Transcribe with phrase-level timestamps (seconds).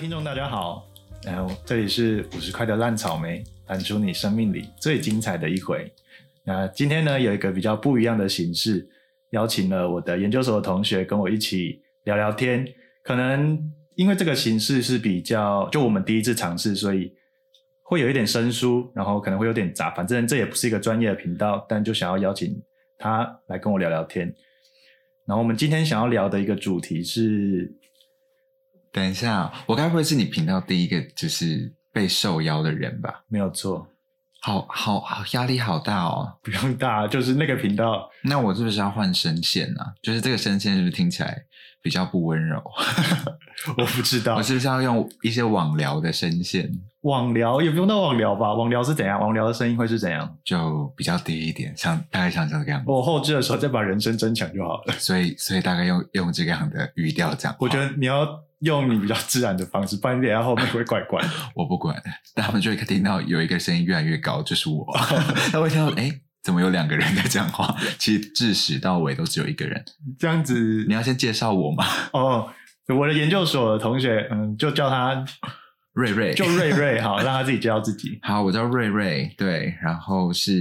[0.00, 0.88] 听众大家好，
[1.22, 5.92] 然后这里是五十块的烂草莓，弹出你生命里最精彩的一回。
[6.42, 8.88] 那今天呢，有一个比较不一样的形式，
[9.32, 12.66] 邀请了我的研究所的同学跟我一起聊聊天。
[13.02, 13.60] 可能
[13.94, 17.12] 因为这个形式是比较，就我们第一次尝试，所以
[17.82, 19.90] 会有一点生疏，然后可能会有点杂。
[19.90, 22.58] 反正这也不是一个专业的频道，但就想要邀请
[22.96, 24.34] 他来跟我聊聊天。
[25.26, 27.76] 然后我们今天想要聊的一个主题是。
[28.92, 33.22] 等一下，我该不会是你频道第一个就是被受邀的人吧？
[33.28, 33.86] 没有错，
[34.40, 36.38] 好好好，压力好大哦！
[36.42, 38.08] 不用大，就是那个频道。
[38.24, 39.94] 那我是不是要换声线啊？
[40.02, 41.44] 就是这个声线是不是听起来
[41.82, 42.62] 比较不温柔？
[43.76, 46.70] 我不知道，我是不是要用一些网聊的声线？
[47.02, 48.52] 网聊也不用到网聊吧？
[48.52, 49.20] 网聊是怎样？
[49.20, 50.36] 网聊的声音会是怎样？
[50.44, 52.90] 就比较低一点，像大概像这个样子。
[52.90, 54.94] 我后置的时候再把人声增强就好了。
[54.98, 57.54] 所以，所以大概用用这个样的语调讲。
[57.58, 58.26] 我觉得你要
[58.60, 61.22] 用你比较自然的方式，不然等下后面会怪怪。
[61.54, 61.94] 我不管，
[62.34, 64.86] 他们就会听到有一个声音越来越高，就是我。
[65.52, 66.10] 他会听到，哎，
[66.42, 67.76] 怎么有两个人在讲话？
[67.98, 69.84] 其实自始到尾都只有一个人。
[70.18, 71.84] 这样子，你要先介绍我吗？
[72.12, 72.48] 哦，
[72.88, 75.24] 我的研究所的同学，嗯，就叫他。
[75.92, 78.20] 瑞瑞，就瑞瑞，好，让他自己介绍自己。
[78.22, 80.52] 好，我叫瑞瑞，对，然后是，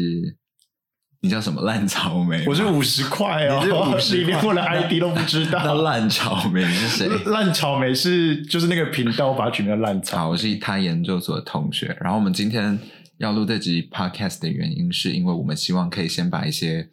[1.22, 1.62] 你叫什么？
[1.64, 3.62] 烂草莓，我是五十块哦，
[4.12, 5.62] 你连我的 ID 都不知道。
[5.64, 7.08] 那烂草莓是谁？
[7.30, 10.30] 烂草莓是就是那个频道，我把它取名烂草。
[10.30, 12.80] 我是他研究所的同学，然后我们今天
[13.18, 16.90] 要录这集 Podcast 的原因，是因为我们希望可以先把一些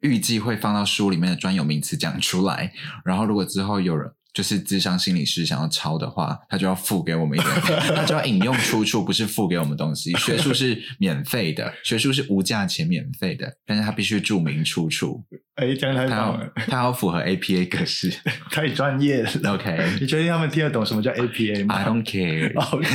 [0.00, 2.72] 预计会放到书里面的专有名词讲出来，
[3.04, 4.10] 然后如果之后有人。
[4.36, 7.54] 就是智商心理师想要抄的话，他就要付给我们一点，
[7.96, 10.12] 他就要引用出处，不是付给我们东西。
[10.18, 15.24] 学术是免费的，学术是无价且免费的，但是他必须注明出处。
[15.54, 18.12] 哎，讲太好了，他要符合 APA 格式，
[18.52, 19.54] 太专业了。
[19.54, 22.52] OK， 你确定他们听得懂什么叫 APA 吗？I don't care。
[22.76, 22.88] OK，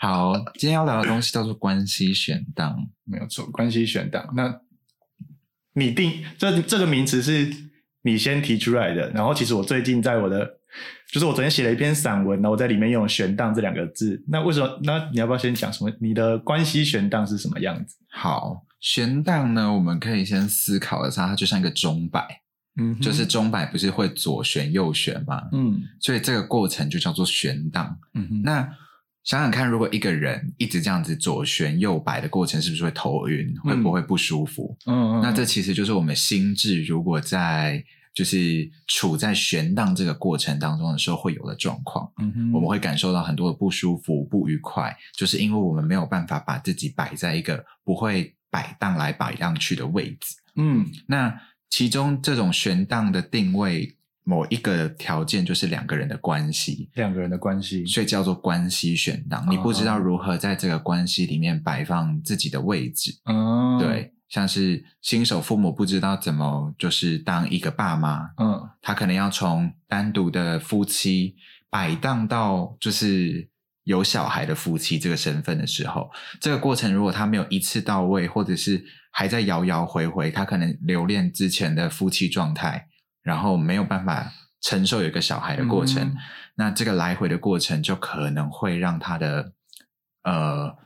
[0.00, 4.28] 好，今天要聊的东西叫做关系选档，没有错，关系选档。
[4.36, 4.60] 那
[5.72, 7.50] 你定这这个名词是
[8.02, 10.58] 你先提出来的，然后其实我最近在我的。
[11.14, 14.20] 就是我昨天写了一篇散文，然后我在里面用“悬荡”这两个字。
[14.26, 14.80] 那为什么？
[14.82, 15.88] 那你要不要先讲什么？
[16.00, 17.94] 你的关系悬荡是什么样子？
[18.10, 22.26] 好，悬荡呢，我们可以先思考一下，它就像一个钟摆，
[22.80, 25.40] 嗯，就是钟摆不是会左旋右旋吗？
[25.52, 27.96] 嗯，所以这个过程就叫做悬荡。
[28.14, 28.68] 嗯哼，那
[29.22, 33.54] 想想看，如果一个人一直这样子左旋右摆的过程，是不是会头晕？
[33.62, 34.76] 会不会不舒服？
[34.86, 37.84] 嗯嗯，那这其实就是我们心智如果在。
[38.14, 51.36] 就是处在悬荡这个过程当中的时候会有的状况，嗯哼，我们会感受到很多的不舒服、不愉快，就是因为我们没有办法把自己摆在一个不会摆荡来摆荡去的位置，嗯，那
[51.68, 59.44] 其中这种悬荡的定位，某一个条件就是两个人的关系，两个人的关系，所以叫做关系悬荡。
[59.50, 64.13] 你不知道如何在这个关系里面摆放自己的位置，嗯，对。
[64.28, 71.36] 像是新手父母不知道怎么就是当一个爸妈，嗯，他可能要从单独的夫妻
[71.70, 73.48] 摆荡到就是
[73.84, 82.88] 有小孩的夫妻这个身份的时候，这个过程如果他没有一次到位，或者是还在摇摇回回，他可能留恋之前的夫妻状态，
[83.22, 86.16] 然后没有办法承受有一个小孩的过程，
[86.56, 89.52] 那这个来回的过程就可能会让他的
[90.24, 90.83] 呃。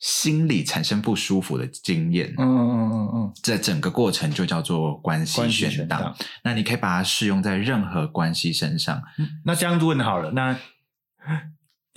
[0.00, 6.14] 心理产生不舒服的经验，嗯嗯嗯嗯，这整个过程就叫做关系选档。
[6.44, 9.02] 那你可以把它适用在任何关系身上。
[9.44, 10.56] 那这样问好了，那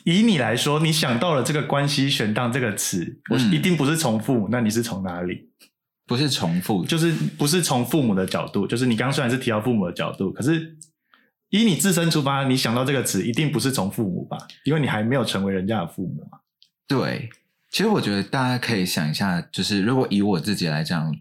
[0.03, 5.51] 以你来说，你想到了这个关系选档这个词，我一定不是从父母，那你是从哪里？
[6.07, 10.75] 不是重复，就是不是从父母的角度，就是你刚刚虽然是提到父母的角度，可是
[11.49, 14.37] 以你自身出发，你想到这个词一定不是从父母吧？
[14.65, 16.39] 因为你还没有成为人家的父母嘛。
[16.87, 17.29] 对。
[17.71, 21.15] 其实我觉得大家可以想一下，就是如果以我自己来讲，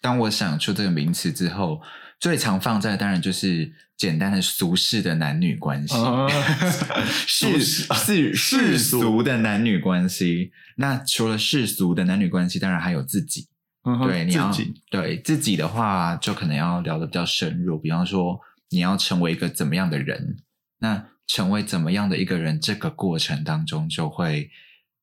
[0.00, 1.82] 当我想出这个名词之后，
[2.18, 5.94] 最常放在当然就是简单的俗世的男女关系，
[7.28, 10.52] 世世世俗的男女关系。
[10.76, 13.48] 那除了世俗的男女关系，当然还有自己。
[14.06, 14.50] 对，你要
[14.90, 17.78] 对自己的话，就可能要聊的比较深入。
[17.78, 18.40] 比方说，
[18.70, 20.38] 你要成为一个怎么样的人？
[20.78, 24.50] 那成为怎么样的一个人，这个过程当中就会。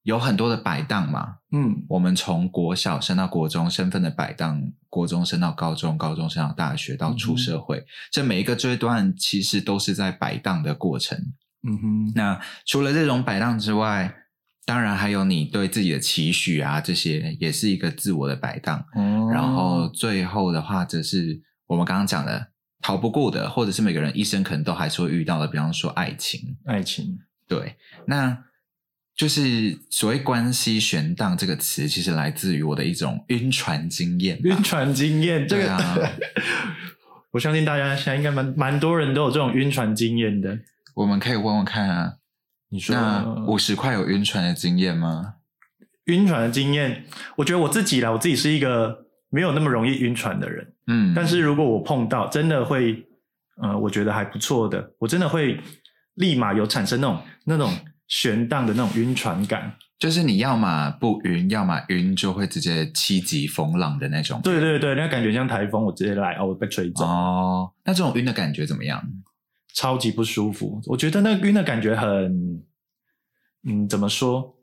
[0.08, 11.18] 有很多的摆荡嘛，嗯，我们从国小升到国中，身份的摆荡；国中升到高中，高中升到大学，到出社会，这每一个阶段其实都是在摆荡的过程。
[11.68, 14.16] 嗯哼，那除了这种摆荡之外，
[14.66, 18.80] 当然还有你对自己的期许啊，这些也是一个自我的摆荡。
[18.96, 22.48] 哦，然后最后的话，则是我们刚刚讲的
[22.82, 27.20] 逃不过的，或者是每个人一生可能都还是会遇到的，比方说爱情，爱情。
[27.46, 27.76] 对，
[28.06, 28.46] 那
[29.18, 34.44] 就是所谓关系悬荡这个词，其实来自于我的一种晕船经验吧。
[34.44, 35.98] 晕船经验，这个、对啊
[37.34, 40.60] 我相信大家现在应该蛮蛮多人都有这种晕船经验的。
[40.94, 42.14] 我们可以问问看啊，
[42.70, 45.34] 你说那五十块有晕船的经验吗？
[46.06, 47.04] 晕船的经验，
[47.36, 50.74] 我觉得我自己啦，我自己是一个没有那么容易晕船的人。
[50.86, 53.04] 嗯，但是如果我碰到真的会，
[53.62, 55.60] 呃，我觉得还不错的，我真的会
[56.14, 57.76] 立马有产生那种那种
[58.08, 59.74] 悬荡的那种晕船感。
[60.00, 64.40] 就是你要么不晕，要么晕就会直接七级风浪的那种。
[64.44, 69.04] 对对对，那感觉像台风，我直接来，哦，我被吹走，哦，那这种晕的感觉怎么样？
[69.74, 70.80] 超级不舒服。
[70.86, 72.64] 我觉得那晕的感觉很，
[73.68, 74.56] 嗯，怎么说？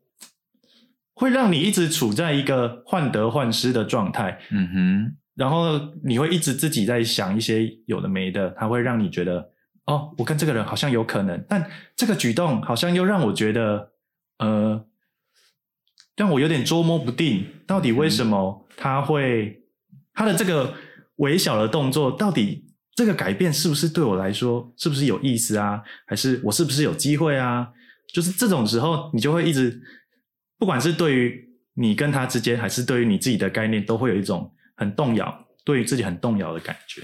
[1.14, 9.50] 会让你一直处在一个患得患失的状态，嗯哼，然后你会一直自己在想一些有的没的，它会让你觉得，
[9.86, 13.92] 哦，我跟这个人好像有可能，但这个举动好像又让我觉得，
[14.38, 14.86] 呃，
[16.16, 19.62] 让我有点捉摸不定，到底为什么他会
[20.14, 20.74] 他的这个
[21.16, 22.64] 微小的动作，到底
[22.94, 25.82] 这个改变是不是对我来说是不是有意思啊？
[26.06, 27.68] 还是我是不是有机会啊？
[28.12, 29.82] 就是这种时候，你就会一直，
[30.58, 37.02] 不管是对于你跟他之间，还是对于你自己的概念，都会有一种很动摇，对于自己很动摇的感觉。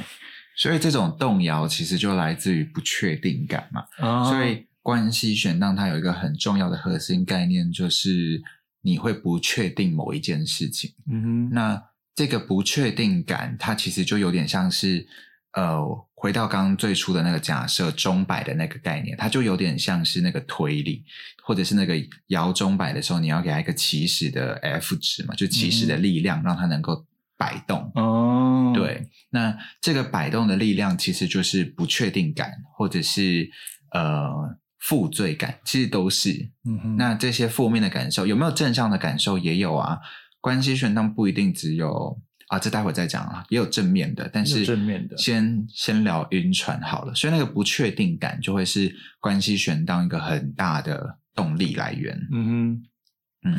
[0.60, 3.82] 所以这种动摇其实就来自于不确定感嘛。
[3.98, 8.42] 哦所以关系选档它有一个很重要的核心概念，就是
[8.82, 10.92] 你会不确定某一件事情。
[11.10, 11.82] 嗯哼，那
[12.14, 15.06] 这个不确定感，它其实就有点像是，
[15.52, 15.82] 呃，
[16.14, 21.02] 回到刚刚最初的那个假设钟摆的那个概念，它就有点像是那个推理，
[21.42, 21.94] 或者是那个
[22.26, 27.06] 摇钟摆的时候，你要给它一个起始的 F 值嘛，就起始的力量，让它能够
[27.40, 27.90] 摆动。
[27.94, 33.48] 哦，，对，那这个摆动的力量其实就是不确定感，或者是
[33.92, 34.30] 呃
[34.78, 36.50] 负罪感，其实都是。
[36.68, 39.38] 嗯哼，那这些负面的感受有没有正向的感受？
[39.38, 39.98] 也有啊。
[40.42, 47.14] 关系悬荡不一定只有啊，这待会再讲啊，也有正面的，但是正面的先先聊晕船好了。
[47.14, 52.18] 所以那个不确定感就会是关系悬荡一个很大的动力来源。
[52.32, 53.58] 嗯哼，嗯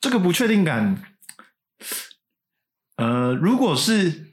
[0.00, 0.96] 这个不确定感，
[2.96, 4.32] 呃，如果是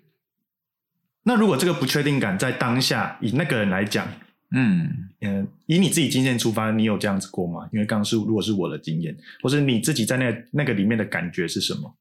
[1.23, 4.07] 那如果这个不确定感在当下以那个人来讲，
[4.51, 7.69] 嗯嗯、以你自己经验出发，你有这样子过吗？
[7.71, 11.95] 因为刚刚是如果是我的经验，或是你自己在那那个里面的感觉是什么？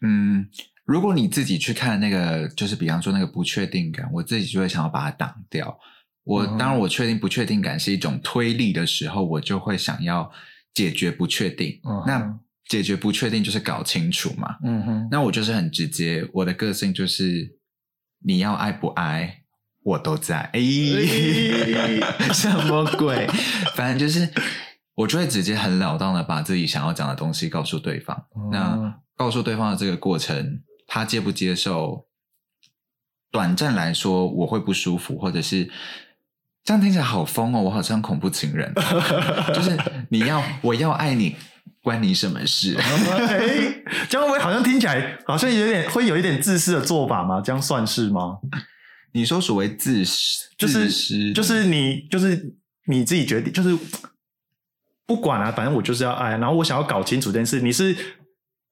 [0.00, 0.48] 嗯，
[0.84, 5.78] 如果你自己去看那个，就是比方说那个不确定感，我自己就会想要把它挡掉。
[6.24, 10.30] 我、嗯当然我确定不确定感是一种推力的时候，我就会想要
[10.72, 11.80] 解决不确定。
[11.84, 14.56] 嗯那解决不确定就是搞清楚嘛。
[14.64, 17.58] 嗯哼，那我就是很直接，我的个性就是
[18.24, 19.42] 你要爱不爱
[19.82, 20.50] 我都在。
[20.52, 20.60] 哎，
[22.32, 23.26] 什么鬼？
[23.74, 24.28] 反正就是
[24.94, 28.16] 我就会直接很了当的把自己想要讲的东西告诉对方。
[28.34, 32.06] 哦那告诉对方的这个过程，他接不接受？
[33.30, 35.70] 短暂来说，我会不舒服，或者是
[36.64, 38.72] 这样听起来好疯哦，我好像恐怖情人。
[39.54, 39.78] 就是
[40.10, 41.36] 你要 我要爱你，
[41.82, 42.76] 关你什么事？
[42.78, 47.40] 哎，这样会不会好像听起来好像有点会有一点自私的做法吗？
[47.44, 48.38] 这样算是吗？
[49.12, 52.54] 你说所谓自私，就是就是你就是
[52.86, 53.76] 你自己决定，就是
[55.04, 57.60] 不管啊，反正我就是要爱，然后我想要搞清楚这件事。
[57.60, 57.94] 你是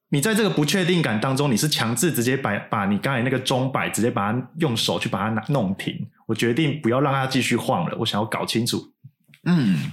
[0.09, 6.07] 你在这个不确定感当中，你是强制直接把把你刚才那个钟摆直接把它用手去把它拿弄停。
[6.25, 8.93] 我决定不要让它继续晃了，我想要搞清楚。
[9.43, 9.91] 嗯，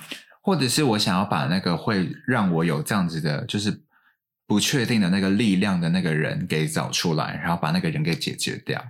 [0.48, 3.82] 或者是我想要把那个会让我有这样子的，就是
[4.46, 8.82] 不确定的那个力量的那个人给找出来，然后把那个人给解决掉。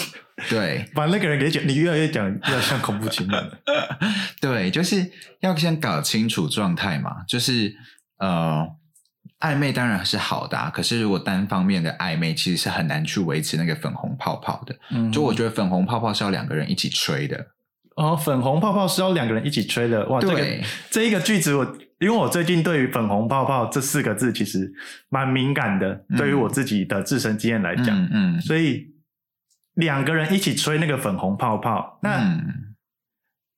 [0.50, 3.58] 对把那个人给解，你越来越讲越像恐怖情人了。
[4.42, 7.24] 对，就是要先搞清楚状态嘛。
[7.26, 7.74] 就是
[8.18, 8.68] 呃，
[9.40, 14.76] 暧昧当然是好的、啊，可是如果单方面的暧昧，其实是很难去维持那个粉红泡泡的。
[14.90, 17.46] 嗯就我觉得粉红泡泡是要两个人一起吹的。
[17.96, 20.20] 哦，粉红泡泡是要两个人一起吹的哇！
[20.20, 20.46] 这个
[20.90, 21.64] 这一个句子我，
[21.98, 24.70] 因为我最近对于“粉红泡泡”这四个字其实
[25.08, 26.16] 蛮敏感的，嗯。
[26.18, 28.86] 对于我自己的自身经验来讲，嗯嗯，所以
[29.74, 32.74] 两个人一起吹那个粉红泡泡，那嗯。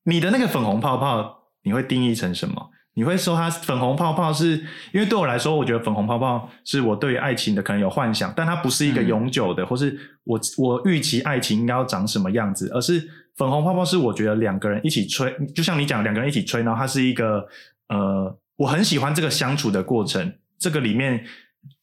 [0.04, 2.70] 你的那个粉红泡泡，你会定义成什么？
[2.94, 4.56] 你会说它粉红泡泡是
[4.92, 9.06] 因为对我来说，我觉得粉红泡泡是我对于爱情的可能有幻想，但它不是一个嗯。
[9.08, 17.46] 永久的，或是我我预期爱情应该要长什么样子，而是粉红泡泡是我觉得两个人一起吹，就像你讲两个人一起吹，然后它是一个
[17.88, 21.24] 呃，我很喜欢这个相处的过程，这个里面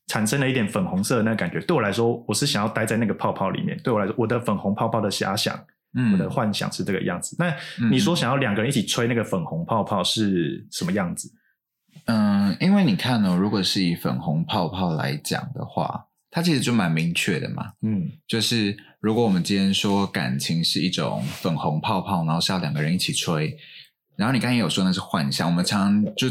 [0.07, 5.57] 产生了一点粉红色的那个感觉，对我来说，我是想要待在那个泡泡里面，对我来说，我的粉红泡泡的遐想
[5.97, 7.37] 嗯我的幻想是这个样子。
[7.39, 11.31] 那嗯你说想要两个人一起吹那个粉红泡泡是什么样子？
[12.07, 17.71] 嗯，因为你看哦，如果是以粉红泡泡来讲的话，它其实就蛮明确的嘛。
[17.81, 23.55] 嗯就是如果我们今天说感情是一种粉红泡泡，然后是要两个人一起吹，
[24.17, 26.27] 然后你刚才有说那是幻想，我们常常就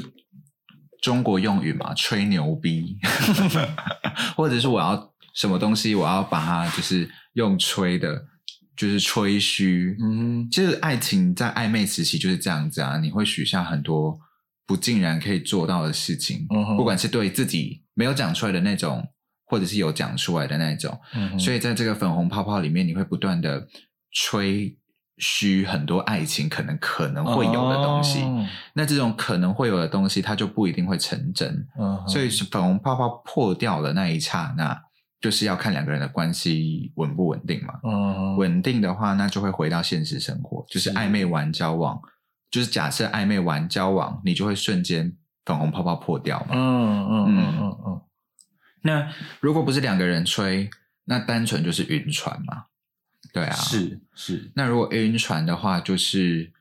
[1.01, 2.99] 中国用语嘛，吹牛逼，
[4.37, 8.27] 或者是我要什么东西，我要把它就是用吹的，
[8.77, 9.97] 就是吹嘘。
[10.03, 14.19] 嗯其实爱情在暧昧时期就是这样子啊，你会许下很多
[14.67, 19.03] 不尽然可以做到的事情，嗯不管是对自己没有讲出来的那种，
[19.47, 20.99] 或者是有讲出来的那种。
[21.15, 23.67] 嗯所以在这个粉红泡泡里面，你会不断的
[24.13, 24.77] 吹
[25.19, 28.23] 嘘很多爱情可能可能会有的东西。
[28.23, 28.47] 哦
[28.77, 31.67] 那这种可能会有的东西，它就不一定会成真。
[31.79, 34.77] 嗯所以粉红泡泡破掉的那一刹那，
[35.21, 37.75] 就是要看两个人的关系稳不稳定嘛。
[37.85, 42.01] 嗯稳定的话，那就会回到现实生活，就是是暧昧完交往，
[42.51, 46.47] 就是假设暧昧完交往，你就会瞬间粉红泡泡破掉嘛。
[46.51, 48.01] 嗯嗯嗯嗯嗯
[48.87, 49.11] 那
[49.41, 50.69] 如果不是两个人吹，
[51.05, 52.67] 那单纯就是晕船嘛。
[53.33, 53.55] 对啊，。
[53.55, 56.53] 是是那如果晕船的话，就是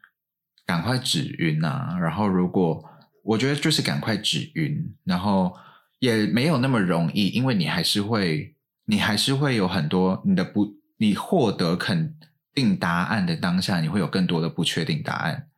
[0.66, 1.98] 赶快止晕啊。
[2.00, 2.84] 然后如果
[3.24, 5.54] 我觉得就是赶快止晕，然后
[6.00, 12.16] 也没有那么容易，因为你还是会，你还是会有很多你的不，你获得肯
[12.54, 15.50] 定答案的当下，你会有更多的不确定答案。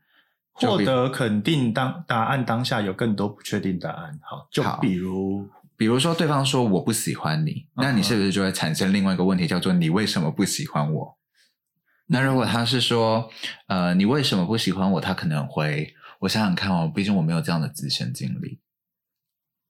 [0.52, 4.18] 获得肯定当答案当下有更多不确定答案。
[4.24, 11.18] 好，就比如比如说，对方说我不喜欢你，那你是不是就会产生另外一个问题，叫做你为什么不喜欢我？
[12.08, 13.30] 那如果他是说，
[13.68, 15.02] 呃，你为什么不喜欢我？
[15.02, 18.60] 他可能会，我想想看哦，毕竟我没有这样的自身经历。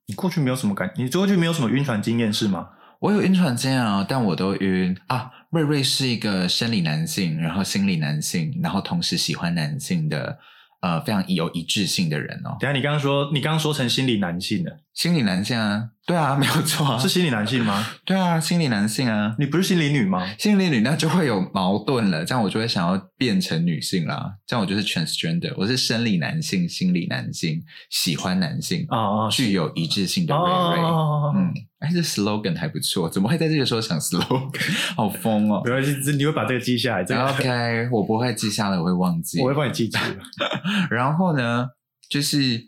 [0.07, 2.69] 你过去没有什么感，你过去没有什么晕船经验是吗？
[3.00, 5.31] 我有晕船经验啊，但我都晕啊。
[5.51, 10.38] 瑞瑞是一个生理男性，然后心理男性，然后同时喜欢男性的，
[10.81, 12.57] 呃，非常有一致性的人哦。
[12.59, 17.83] 等下你刚刚说你刚刚说成心理男性了，心理男性啊，对啊， 没有错啊，是心理男性吗？
[18.05, 19.35] 对啊，心理男性啊。
[19.39, 20.24] 你不是心理女吗？
[20.38, 30.83] 心理女那就会有矛盾了，这样我就会想要变成女性啦，这样我就是 transgender，我是生理男性、心理男性，喜欢男性，哦哦具有一致性的瑞瑞。
[30.85, 34.93] 哦，嗯，哎，这 slogan 还不错，怎么会在这个时候想 slogan？
[34.95, 39.41] 好疯哦没关系，你会把这个记下来，这个 OK，我不会记下来，我会忘记。
[39.41, 39.97] 我会帮你记住。
[40.91, 41.67] 然后呢，
[42.07, 42.62] 就是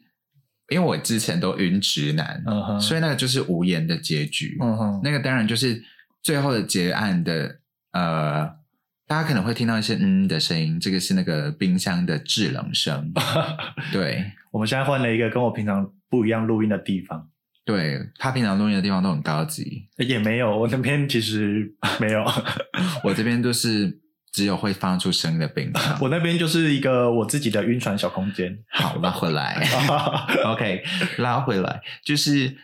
[0.70, 2.44] 因为我之前都晕直男，
[2.80, 4.58] 所以那个就是无言的结局。
[5.04, 5.82] 那个当然就是
[6.22, 7.60] 最后的结案的，
[7.94, 8.46] 呃，
[9.08, 13.14] 大家可能会听到一些嗯的声音，这个是那个冰箱的制冷声。
[13.94, 17.30] 对，我们现在换了一个跟我平常不一样录音的地方，
[17.64, 22.26] 对他平常录音的地方都很高级，也没有，我那边其实没有，
[23.06, 23.98] 我这边就是
[24.38, 25.84] 只有会发出声音的冰箱。
[26.00, 28.56] 我那边就是一个我自己的晕船小空间。
[28.70, 29.68] 好，拉回来。
[30.46, 30.84] OK，
[31.18, 32.56] 拉回来，就是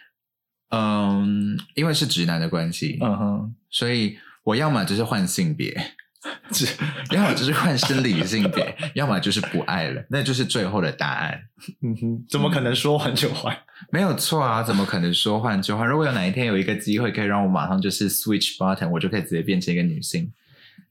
[0.69, 5.75] 嗯，因为是直男的关系，嗯哼，所以我要么就是换性别，
[6.53, 6.67] 是
[7.09, 11.41] 要么就是换生理性别，要么就是不爱了，那就是最后的答案。
[11.81, 13.57] 嗯哼，怎么可能说换就换？
[13.91, 15.87] 没有错啊，怎么可能说换就换？
[15.87, 20.31] 如果有哪一天有一个机会可以让我马上就是 switch button，我就可以直接变成一个女性。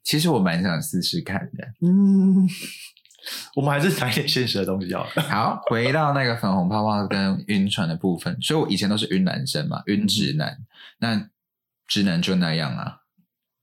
[0.03, 1.65] 其实我蛮想试试看的。
[1.81, 2.49] 嗯，
[3.55, 5.23] 我们还是谈一点现实的东西好了。
[5.29, 10.59] 好，回到那个粉红泡泡跟晕船的部分，所以我以前都是晕男生嘛，晕直男。
[10.99, 11.29] 那
[11.87, 12.99] 直男就那样啊，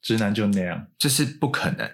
[0.02, 1.90] 直男就那样，这是不可能。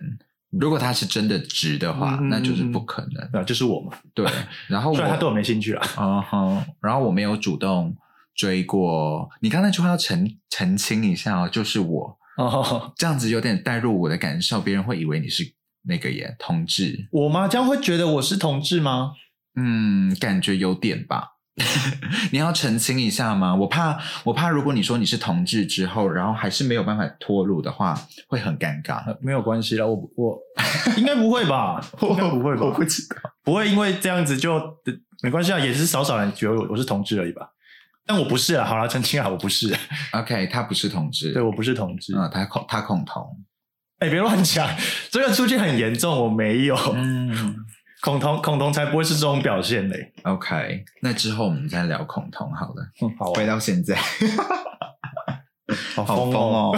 [0.52, 3.42] 如果他是真的直的话，嗯那就是不可能。
[3.42, 3.98] 啊，就是我嘛。
[4.14, 4.26] 对，
[4.70, 5.82] 然后我虽然他对我没兴趣了。
[5.98, 7.96] 嗯哼，然后我没有主动
[8.34, 9.30] 追过。
[9.42, 15.44] 你刚才那句话要澄澄清一下哦，就是我哦，这样子有点带入我的感受，别人会以为你是
[15.88, 17.08] 那个耶同志。
[17.12, 17.48] 我吗？
[17.48, 19.12] 这样会觉得我是同志吗？
[19.56, 21.32] 嗯，感觉有点吧。
[22.34, 23.56] 你要澄清一下吗？
[23.56, 29.06] 我怕，我怕，如果你说你是同志之后，然后还是没有办法脱乳的话，会很尴尬。
[29.06, 30.38] 呃没有关系啦，我我
[30.98, 31.82] 应该不会吧？
[32.02, 32.66] 应该不会吧？
[32.66, 33.16] 我不知道。
[33.46, 34.62] 不会因为这样子就
[35.24, 37.48] 没关系啊，也是少少人觉得我我是同志而已吧。
[38.06, 39.76] 但我不是啊，好了，澄清啊，我不是
[40.12, 42.16] ，OK，他不是同志，对我不是同志。
[42.16, 43.26] 嗯，他恐他恐同。
[44.00, 44.70] 哎、别乱讲，
[45.10, 46.76] 这个出去很严重，我没有。
[46.94, 47.56] 嗯
[48.02, 50.14] 恐同恐同才不会是这种表现嘞。
[50.24, 52.84] ，OK，那之后我们再聊恐同好了。
[53.02, 53.96] 嗯，好回到现在，
[55.96, 56.78] 好好疯哦，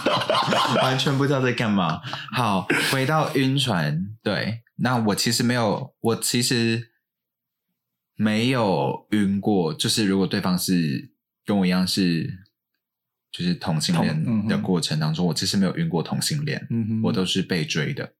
[0.80, 2.00] 完全不知道在干嘛。
[2.32, 6.92] 好，回到晕船，对，那我其实没有，我其实
[8.16, 11.10] 没有晕过，就是如果对方是
[11.44, 12.44] 跟我一样是
[13.32, 18.12] 就是同性恋的哼过程当中，我其实没有晕过同性恋，嗯我都是被追的，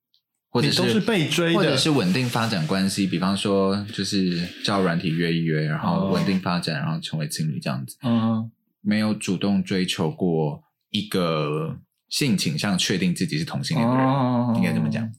[0.51, 1.55] 或者是被追的。
[1.55, 14.53] 或者是稳定发展关系，比方说就是叫软体约一约，然后哦稳定发展，然后成为情侣这样子，嗯没有主动追求过一个性倾向确定自己是同性恋的人，哦。
[14.57, 15.11] 应该这么讲。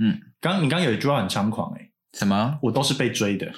[0.00, 2.58] 嗯，刚你刚有一句话很猖狂哎、什么？
[2.62, 3.52] 我都是被追的。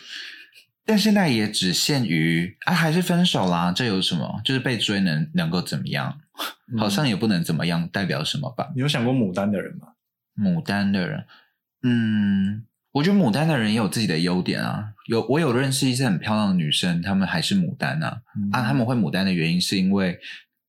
[0.90, 4.40] 但现在也只限于啊，还是分手啦，这有什么？
[4.44, 6.20] 就是被追能能够怎么样？
[6.76, 8.73] 好像也不能怎么样，代表什么吧？
[8.75, 9.87] 你有想过牡丹的人吗？
[10.37, 11.25] 牡丹的人，
[11.85, 14.92] 嗯，我觉得牡丹的人也有自己的优点啊。
[15.06, 18.23] 有我有认识一些很漂亮的女生，她们还是牡丹啊。
[18.50, 20.18] 啊，她们会牡丹的原因是因为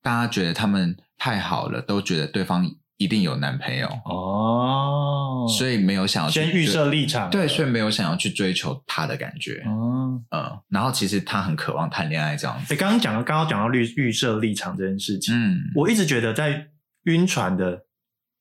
[0.04, 2.72] 大家觉得她们太好了，都觉得对方
[3.02, 9.64] 一定有男朋友，哦，所以没有想要先预设立场，对，所以没有想要去追求他的感觉。
[9.66, 12.72] 哦，嗯，然后其实他很渴望谈恋爱这样子。
[12.72, 16.68] 哎，刚刚讲到刚刚讲到预预设立场这件事情，嗯，我一直觉得在
[17.06, 17.86] 晕船的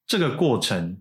[0.07, 0.99] 这个过程，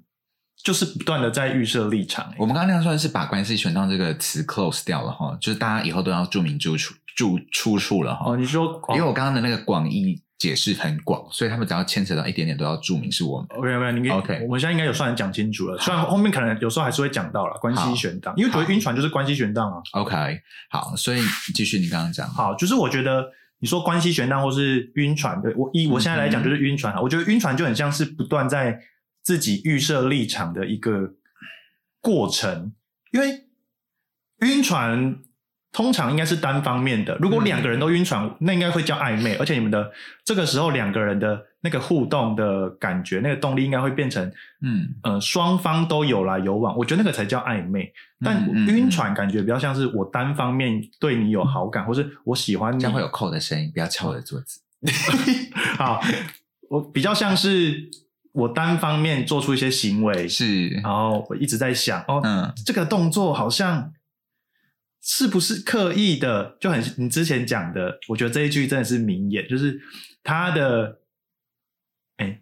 [0.63, 8.31] 就是不断的在预设立场、欸我们刚刚那样算是把关系选到这个词 close 掉了哈，就是大家以后都要注明出处注出处了哈。
[8.31, 13.47] 哦，你说，因为我刚刚的那个广义解释很广，所以他们只要牵扯到一点点都要注明是我们。
[13.49, 19.81] OK OK，你给 OK 我们现在应该有算讲清楚了，虽然后面可能有时候还是会讲到了关系悬荡，因为觉得晕船就是关系悬荡啊。
[19.91, 21.21] OK，好，所以
[21.53, 22.25] 继续你刚刚讲。
[22.29, 23.29] 好，就是我觉得
[23.59, 28.79] 你说关系悬荡或是晕船，对我以我现在来讲就是晕船啊，我觉得晕船就很像是不断在
[29.21, 31.15] 自己预设立场的一个
[31.99, 32.71] 过程，
[33.11, 33.49] 因为
[34.39, 35.19] 晕船
[35.71, 39.91] 通常应该是单方面的，如果两个人都晕船，那应该会叫暧昧，而且你们的
[40.25, 44.25] 这个时候两个人的那个互动的感觉，那个动力应该会变成
[44.61, 44.95] 嗯。
[45.03, 47.93] 呃双方都有来有往，我觉得那个才叫暧昧。
[48.21, 52.79] 但晕船感觉比较像是我单方面对你有好感，或是我喜欢你。
[52.79, 54.61] 这样会有扣的声音，不要敲我的桌子。
[55.77, 56.01] 好，
[56.69, 57.89] 我比较像是
[58.33, 62.51] 我单方面做出一些行为，是，然后我一直在想，哦，嗯。
[62.65, 63.91] 这个动作好像
[65.01, 66.57] 是不是刻意的？
[66.59, 69.79] 就很你之前讲的，我觉得这一句真的是名言，就是
[70.23, 70.99] 他的，
[72.17, 72.41] 哎，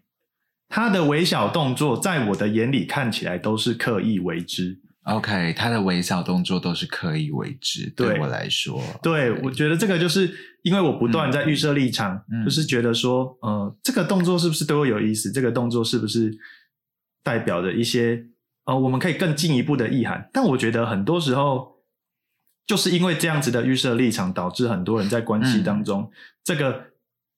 [0.68, 4.82] 他的微小动作，在我的眼里看起来都是刻意为之。
[5.04, 10.30] ，OK，他的微小动作都是刻意为之，对对我来说，对，我觉得这个就是
[10.64, 15.32] 因为我不断在预设立场，嗯就是觉得说，呃，这个动作是不是对我有意思？
[15.32, 16.30] 这个动作是不是
[17.24, 18.22] 代表着一些
[18.66, 20.30] 呃，我们可以更进一步的意涵？
[20.34, 21.77] 但我觉得很多时候，
[22.68, 26.12] 就是因为这样子的预设立场，导致很多人在关系当中，
[26.44, 26.88] 这个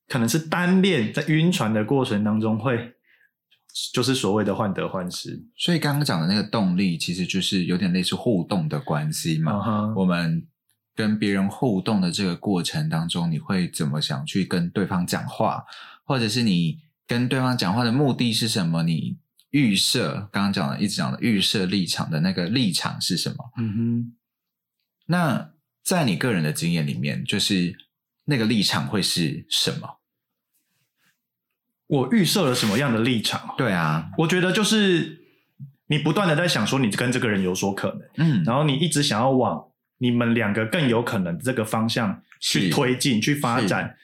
[0.09, 2.95] 可能是单恋，在晕船的过程当中会。
[3.93, 9.93] 就是所谓的患得患失，所以刚刚讲的那个动力，其实就是有点类似互动的关系嘛。
[9.95, 10.43] 我们
[10.95, 15.63] 跟别人互动的这个过程当中，你会怎么想去跟对方讲话，
[16.03, 18.81] 或者是你跟对方讲话的目的是什么？
[18.81, 19.19] 你
[19.51, 23.51] 预设刚刚讲的一直讲的预设立场的那个立场是什么？
[23.59, 24.13] 嗯哼，
[25.11, 25.51] 那
[25.83, 27.75] 在你个人的经验里面，就是
[28.25, 29.99] 那个立场会是什么？
[31.87, 33.55] 我预设了什么样的立场？
[33.57, 35.23] 对啊，我觉得就是
[35.87, 43.97] 你不断的在想说你跟这个人有所可能，嗯，然后你一直想要往你们两个更有可能的这个方向去推进、去发展，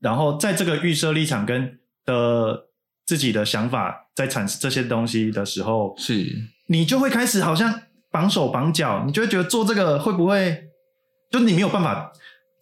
[0.00, 2.68] 然后在这个预设立场跟的
[3.06, 6.50] 自己的想法在产生这些东西的时候，是。
[6.66, 10.68] 你就会开始好像绑手绑脚，你就会觉得做这个会不会，
[11.30, 12.12] 就是你没有办法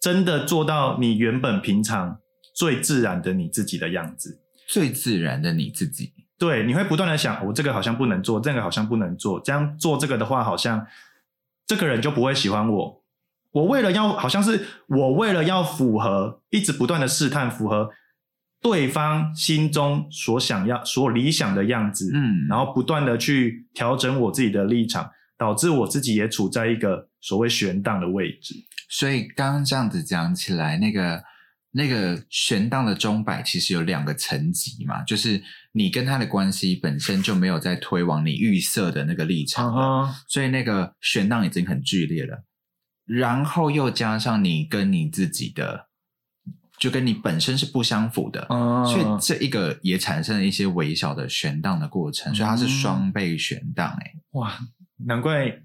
[0.01, 2.19] 真的做到你原本平常
[2.55, 4.41] 最自然的你自己的样子。
[4.67, 6.13] 最自然的你自己。
[6.39, 10.87] 对，你会不断的想，我、这个好像不能做，这个好像不能做，这样做这个的话，好像
[11.67, 13.03] 这个人就不会喜欢我。
[13.51, 17.91] 我为了要，好像是我为了要符合，一直不断的试探，符合
[18.61, 25.11] 对方心中所想要、所理想的样子，嗯，然后不断的去调整我自己的立场，
[25.41, 28.53] 导致我自己也处在一个所谓悬荡的位置。
[28.87, 31.23] 所以刚刚这样子讲起来，那个
[31.71, 42.45] 那个悬荡的钟摆其实有两个层级嘛，就是你跟他的关系本身就没有在推往你预设的那个立场所以那个悬荡已经很剧烈了。
[43.05, 45.87] 然后又加上你跟你自己的，
[46.77, 54.55] 就跟你本身是不相符的，嗯所以这一个也产生了一些微小的悬荡的过程，所以它是嗯双倍悬荡，哎，哇，
[55.05, 55.61] 难怪，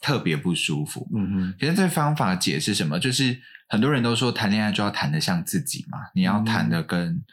[0.00, 1.08] 特别不舒服。
[1.14, 2.98] 嗯哼，其实这方法解释什么？
[2.98, 7.24] 就是很多人都说谈恋爱就要谈得像自己嘛，你要谈的跟，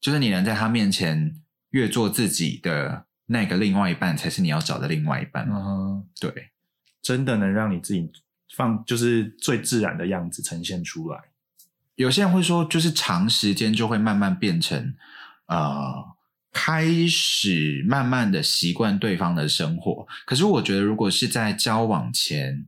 [0.00, 1.34] 就是你能在他面前
[1.70, 5.48] 越做自己的那个另外一半，才是你要找的另外一半。
[5.48, 6.06] 嗯哼。
[6.20, 6.50] 对，
[7.02, 8.10] 真的能让你自己
[8.54, 11.18] 放，就是最自然的样子呈现出来。
[11.96, 14.94] 有些人会说，就是长时间就会慢慢变成
[15.46, 16.13] 呃，
[16.54, 20.06] 开始慢慢的习惯对方的生活。
[20.24, 22.64] 可是我觉得，如果是在交往前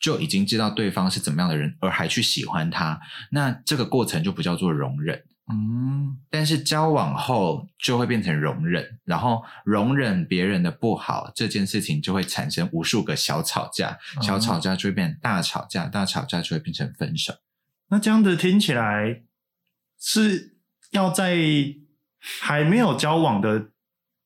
[0.00, 5.22] 就已经知道对方是怎么样的人，而还去喜欢他，那这个过程就不叫做容忍。
[5.50, 17.32] 嗯，但是交往后就会变成容忍，然后容忍别人的不好这件事情就会产生无数个小吵架，小吵架就会变成大吵架，大吵架就会变成分手。
[17.88, 19.22] 那这样子听起来
[19.98, 20.56] 是
[20.90, 21.34] 要在
[22.18, 23.70] 还没有交往的、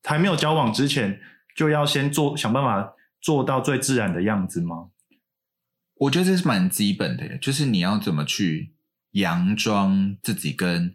[0.02, 1.20] 还没有交往之前，
[1.57, 4.88] 就要先做想办法做到最自然的样子吗？
[5.96, 8.74] 我觉得这是蛮基本的，就是你要怎么去
[9.12, 10.92] 佯装自己跟，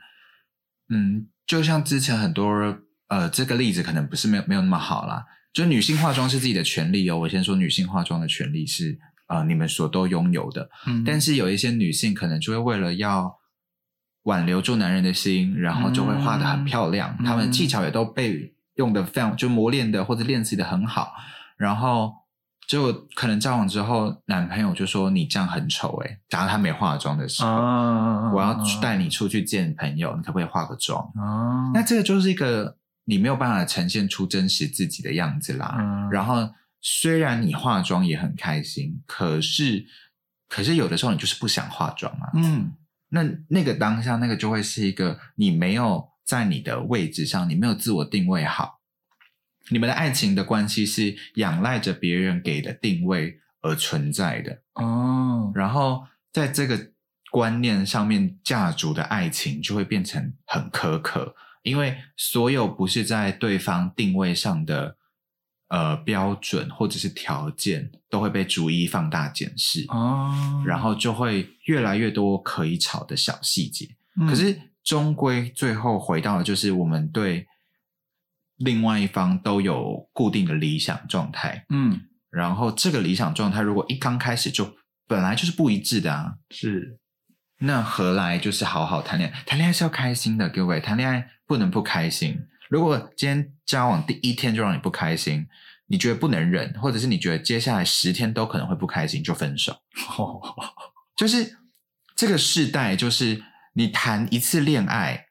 [0.89, 5.25] 嗯，就像之前很多呃，这个例子可能不是没有没有那么好啦。
[5.53, 7.17] 就女性化妆是自己的权利哦。
[7.19, 13.36] 我先说女性化妆的权利是呃你们所都拥有的，嗯但是有一些女性可能就会为了要
[14.27, 21.13] 挽留住男人的心，然后就会画的很漂亮，嗯她们技巧也都被用的非常就磨练的或者练习的很好，
[21.55, 22.13] 然后
[22.67, 31.01] 就可能交往之后，男朋友就说你这样很丑诶、假如他没化妆的时候，啊我要带你出去见朋友，你可不可以化个妆？
[31.15, 35.77] 啊，那这个就是一个你没有办法呈现出真实自己的样子啦。
[35.79, 36.49] 嗯然后
[36.81, 39.85] 虽然你化妆也很开心，可是
[40.49, 42.29] 可是有的时候你就是不想化妆啊。
[42.35, 42.71] 嗯
[43.09, 48.81] 那那个当下，那个就会是一个你没有在你的位置上，你没有自我定位好。
[49.69, 56.91] 你们的爱情的关系是仰赖着别人给的定位而存在的，哦，然后在这个
[57.31, 64.95] 观念上面架足的爱情就会变成很苛刻，因为所有不是在对方定位上的
[65.69, 69.85] 呃标准或者是条件，都会被逐一放大检视。
[69.89, 73.87] 哦，然后就会越来越多可以吵的小细节。
[74.19, 77.45] 嗯可是终归最后回到的就是我们对
[78.57, 84.75] 另外一方都有固定的理想状态，嗯然后这个理想状态如果一刚开始就
[85.07, 86.97] 本来就是不一致的啊，是
[87.59, 89.43] 那何来就是好好谈恋爱？
[89.45, 92.47] 谈恋爱是要开心的，各位，谈恋爱不能不开心。
[92.69, 95.47] 如果今天交往第一天就让你不开心，
[95.87, 99.71] 你觉得不能忍，或者是你觉得接下来十天都可能会不开心，就分手。
[100.17, 100.41] 哦，
[101.15, 101.57] 就是
[102.15, 105.27] 这个世代，就是你谈一次恋爱，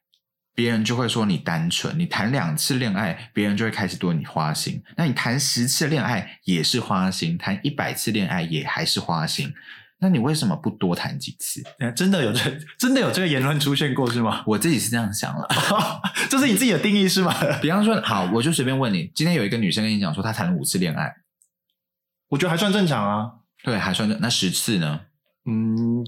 [0.55, 4.83] 别人就会说你单纯；你谈两次恋爱，别人就会开始对你花心。
[4.97, 9.53] 那你谈十次恋爱也是花心，谈一百次恋爱也还是花心。
[9.99, 11.63] 那你为什么不多谈几次？
[11.79, 12.41] 哎真的有这
[12.79, 14.45] 真的有这个言论出现过是吗？
[14.47, 15.49] 我自己是这样想了。
[16.29, 17.35] 这是你自己的定义是吗？
[17.63, 21.15] 比方说，好，我就随便问你，今天有一个女生跟你讲说她谈了五次恋爱，
[22.29, 23.31] 我觉得还算正常啊。
[23.65, 25.01] 对，还算正那十次呢？
[25.47, 26.05] 嗯，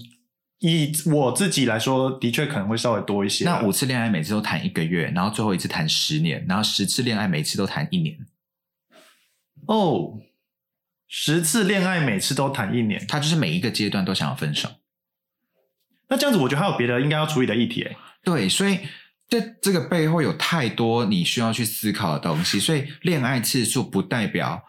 [0.59, 3.59] 以我自己来说，的确可能会稍微多一些啊。
[3.59, 8.17] 那五次恋爱每次都谈一个月，然后最后一次谈十年，然后十次恋爱每次都谈一年，
[9.65, 10.19] 哦，
[11.11, 14.69] 十次恋爱每次都谈一年，他就是每一个阶段都想要分手。
[16.07, 17.97] 那这样子我觉得还有别的应该要处理的议题欸。
[18.23, 18.79] 对，所以
[19.27, 24.63] 这这个背后有太多你需要去思考的东西，所以恋爱次数不代表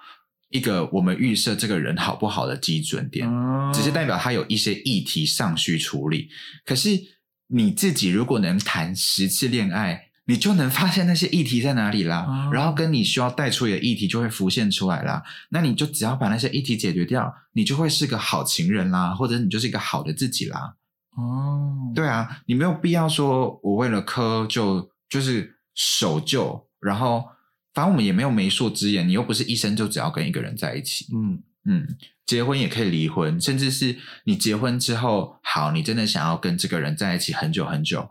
[0.49, 6.31] 一个我们预设这个人好不好的基准点，嗯只是代表他有一些议题尚需处理。
[6.65, 6.91] 可是
[7.49, 15.25] 你自己如果能谈十次恋爱，你就能发现那些议题在哪里啦，哦然后跟你需要带出的议题就会浮现出来啦。
[15.49, 20.77] 那你就只要把那些议题解决掉，你就会是个好情人啦，或者你就是一个好的自己啦。
[21.17, 27.25] 哦，对啊，你没有必要说我为了科就就是守旧，然后
[27.75, 38.09] 反正我们也没有媒妁之言，你又不是一生就只要跟一个人在一起，嗯嗯，结婚也可以离婚，甚至是你结婚之后，好，你真的想要跟这个人在一起很久很久，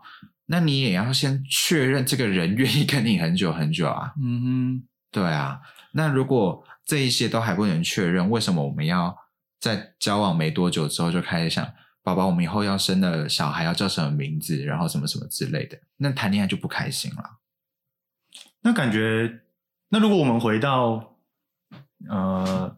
[0.52, 5.60] 那你也要先确认这个人愿意跟你很久很久啊，嗯哼对啊，
[5.92, 9.16] 那如果这一些都还不能确认，为什么我们要
[9.60, 15.78] 在交往没多久之后就开始想，宝宝，我们以后要生的小孩要叫什么名字，然后什么什么之类的？
[15.98, 17.38] 那谈恋爱就不开心了。
[18.62, 19.42] 那感觉，
[19.90, 21.16] 那如果我们回到
[22.08, 22.76] 呃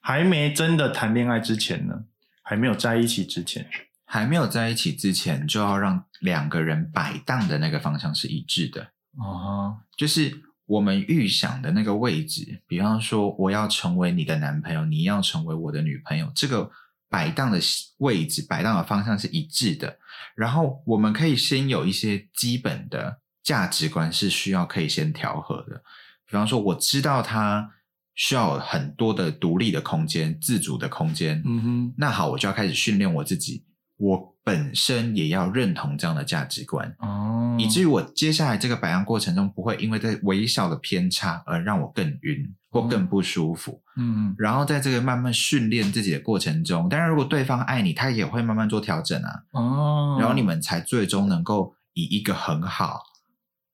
[0.00, 2.06] 还没真的谈恋爱之前呢，
[2.42, 3.70] 还没有在一起之前，
[4.12, 8.82] 还没有在一起之前，就要让两个人摆荡的那个方向是一致的，
[9.16, 12.60] 哦，就是我们预想的那个位置。
[12.66, 16.68] 比方说，我要成为你的男朋友，你要成为我的女朋友，这个
[17.08, 17.60] 摆荡的
[17.98, 19.96] 位置、摆荡的方向是一致的。
[20.34, 25.84] 然后，我们可以先有一些基本的价值观是需要可以先调和的。
[26.26, 27.70] 比方说，我知道他
[28.16, 33.64] 需要很多的独立的空间、自主的空间，嗯哼，那好，我就要开始训练我自己。
[34.00, 43.82] 我本身也要认同这样的价值观，哦，以至于我接下来这个摆荡过程中不会因为这微小的偏差而让我更晕或更不舒服。
[43.96, 49.42] 嗯然后在这个慢慢训练自己的过程中，当然如果对方爱你，他也会慢慢做调整啊。
[49.52, 53.02] 哦，然后你们才最终能够以一个很好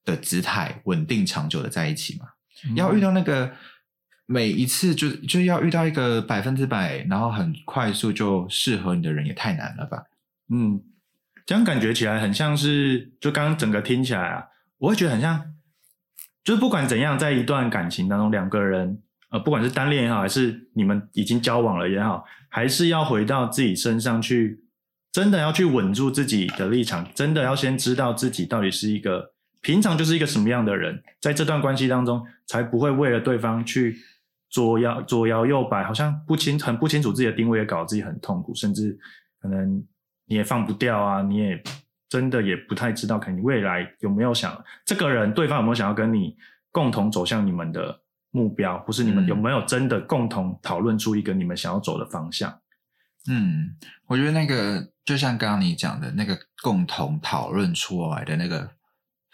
[0.05, 2.27] 的姿态稳定长久的在一起嘛。
[2.75, 3.53] 要遇到那个
[4.27, 10.03] 每一次就就要遇到一个百分之百，然后很快速就适合你的人，也太难了吧？
[10.51, 10.81] 嗯，
[11.45, 14.45] 这样感觉起来很像是，就刚刚整个听起来啊，
[14.79, 15.55] 我会觉得很像，
[16.45, 24.65] 就是不管怎样，在一段感情当中，两个人，呃，不管是单恋也好，还是你们已经交往了也好，还是要回到自己身上去，
[25.13, 33.97] 真的要去稳住自己的立场，真的要先知道自己到底是一个平常就是一个什么样的人，在这段关系当中，才不会为了对方去
[34.49, 38.97] 左摇左摇右摆，好像不清很不清楚自己的定位，也搞得自己很痛苦，甚至
[39.41, 39.85] 可能
[40.27, 41.63] 你也放不掉啊，你也
[42.09, 46.37] 真的也不太知道，可能你未来有没有想这个人，对方有没有想要跟你
[46.71, 52.61] 共同走向你们的目标，或是你们嗯有没有真的共同讨论出一个你们想要走的方向？
[53.29, 58.71] 嗯，我觉得那个就像刚刚你讲的那个共同讨论出来的那个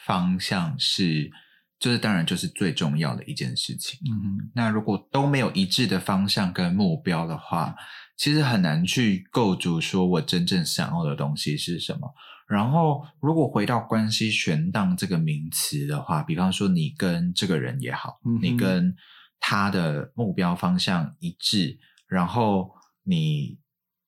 [0.06, 1.30] 方向是，
[1.78, 4.00] 就是当然就是最重要的一件事情。
[4.10, 7.74] 嗯那如果都没有一致的方向跟目标的话，
[8.22, 12.14] 其实很难去构筑说我真正想要的东西是什么。
[12.46, 18.94] 然后，如果回到关系悬荡这个名词的话，比方说你跟这个人也好，嗯你跟
[19.40, 22.70] 他的目标方向一致，然后
[23.02, 23.58] 你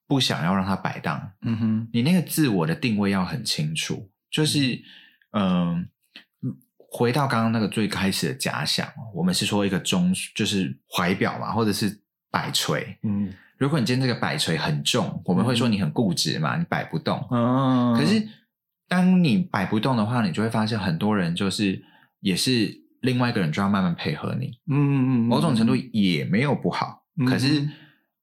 [0.07, 4.81] 不想要让他摆荡，嗯哼，你那个自我的定位要很清楚，就是
[5.33, 5.88] 嗯、
[6.77, 12.00] 回到刚刚那个最开始的假想，我们是说一个中，就是怀表嘛，或者是
[12.31, 12.96] 摆锤。
[13.03, 17.27] 嗯如果你今天这个摆锤很重，我们会说你很固执嘛，你摆不动。
[17.31, 18.27] 嗯，可是
[18.88, 21.83] 当你摆不动的话，你就会发现很多人就是
[22.21, 27.05] 也是另外一个人就要慢慢配合你，嗯嗯嗯，某种程度也没有不好。
[27.19, 27.69] 嗯可是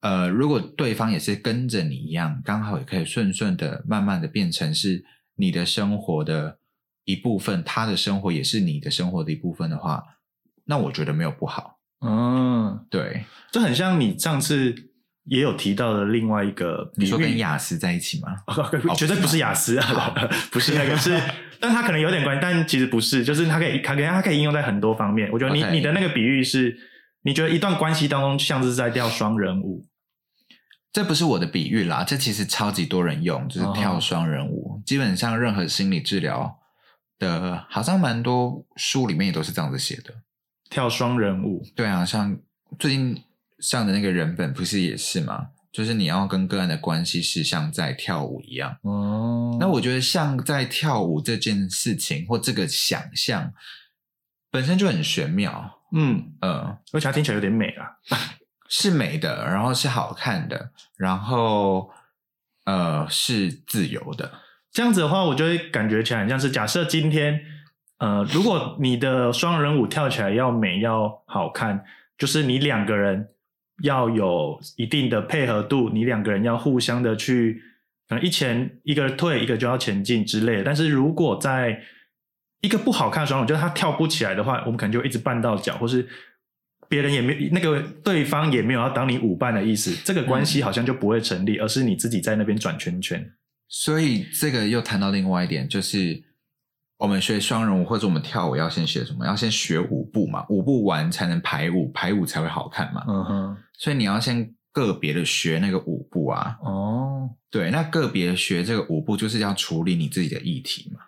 [0.02, 6.58] 呃，如果对方也是跟着你一样，刚好也可以顺顺的、慢慢的变成是你的生活的
[7.06, 10.04] 一部分，他的生活也是你的生活的一部分的话，
[10.65, 11.78] 那我觉得没有不好。
[12.02, 14.90] 嗯，对，就很像你上次
[15.32, 18.36] 也有提到的另外一个比喻，你说跟雅思在一起吗？
[18.48, 20.13] 哦绝对不是雅思啊，
[20.52, 21.17] 不是那个是，
[21.58, 25.30] 但它可能有点关系，但其实不是，就是它可以，它可以，它可以应用在很多方面。
[25.32, 26.78] 我觉得你你的那个比喻是，
[27.22, 29.86] 你觉得一段关系当中像是在跳双人舞，
[30.91, 34.82] 这不是我的比喻啦，这其实超级多人用，就是跳双人舞。
[34.86, 36.60] 基本上任何心理治疗
[37.17, 40.13] 的，好像蛮多书里面也都是这样子写的。
[40.70, 42.38] 跳双人舞，对啊，像
[42.78, 43.17] 最近
[43.62, 45.47] 上的那个人本不是也是吗？
[45.71, 48.76] 就是你要跟个案的关系是像在跳舞一样。
[48.82, 49.56] 哦。
[49.58, 53.54] 那我觉得像在跳舞这件事情或这个想象
[54.52, 57.88] 本身就很玄妙，嗯，嗯，而且它听起来有点美啊，
[58.67, 61.89] 是美的，然后是好看的，然后
[62.65, 64.30] 呃是自由的，
[64.74, 67.39] 这样子的话，我就会感觉起来很像是假设今天，
[68.00, 71.86] 呃，如果你的双人舞跳起来要美要好看，
[72.17, 73.30] 就是你两个人
[73.84, 77.62] 要有一定的配合度，你两个人要互相的去，
[78.07, 80.63] 可能一前一个退，一个就要前进之类的。
[80.63, 81.81] 但是如果在
[82.62, 86.07] 一个不好看的双人舞，就是他跳不起来的话，我们可能就一直绊到脚，或是
[86.88, 93.34] 别人也没那个对方也没有要当你舞伴的意思，这个关系好像就不会成立，而是你自己在那边转圈圈。
[93.67, 96.21] 所以这个又谈到另外一点，就是
[97.01, 99.25] 我们学双人舞或者我们跳舞要先学什么？
[99.25, 103.03] 要先学舞步嘛，舞步完才能排舞，排舞才会好看嘛。
[103.07, 106.59] 嗯哼，所以你要先个别的学那个舞步啊。
[106.61, 107.27] 哦。
[107.49, 110.99] 对，那个别学这个舞步就是要处理你自己的议题嘛。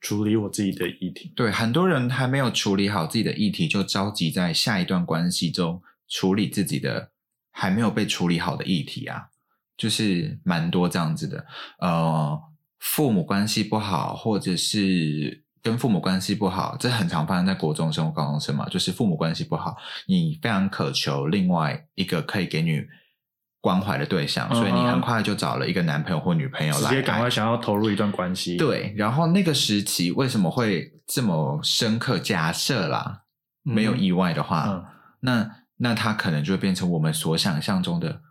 [0.00, 1.30] 处理我自己的议题。
[1.36, 7.10] 对，很多人还没有处理好自己的议题，就着急在下一段关系中处理自己的
[7.50, 9.26] 还没有被处理好的议题啊，
[9.76, 11.44] 就是蛮多这样子的。
[11.80, 12.40] 呃，
[12.78, 22.82] 父母关系不好，或者是跟父母关系不好，这很常发生在国中生或高中生嘛，就是父母关系不好，你非常渴求另外一个可以给你
[23.60, 32.18] 关怀的对象，所以你很快就找了一个男朋友或女朋友直接赶快想要投入一段关系。，对，然后那个时期为什么会这么深刻？
[32.18, 33.22] 假设啦，
[33.64, 34.84] 没有意外的话，嗯
[35.20, 38.22] 那那他可能就会变成我们所想象中的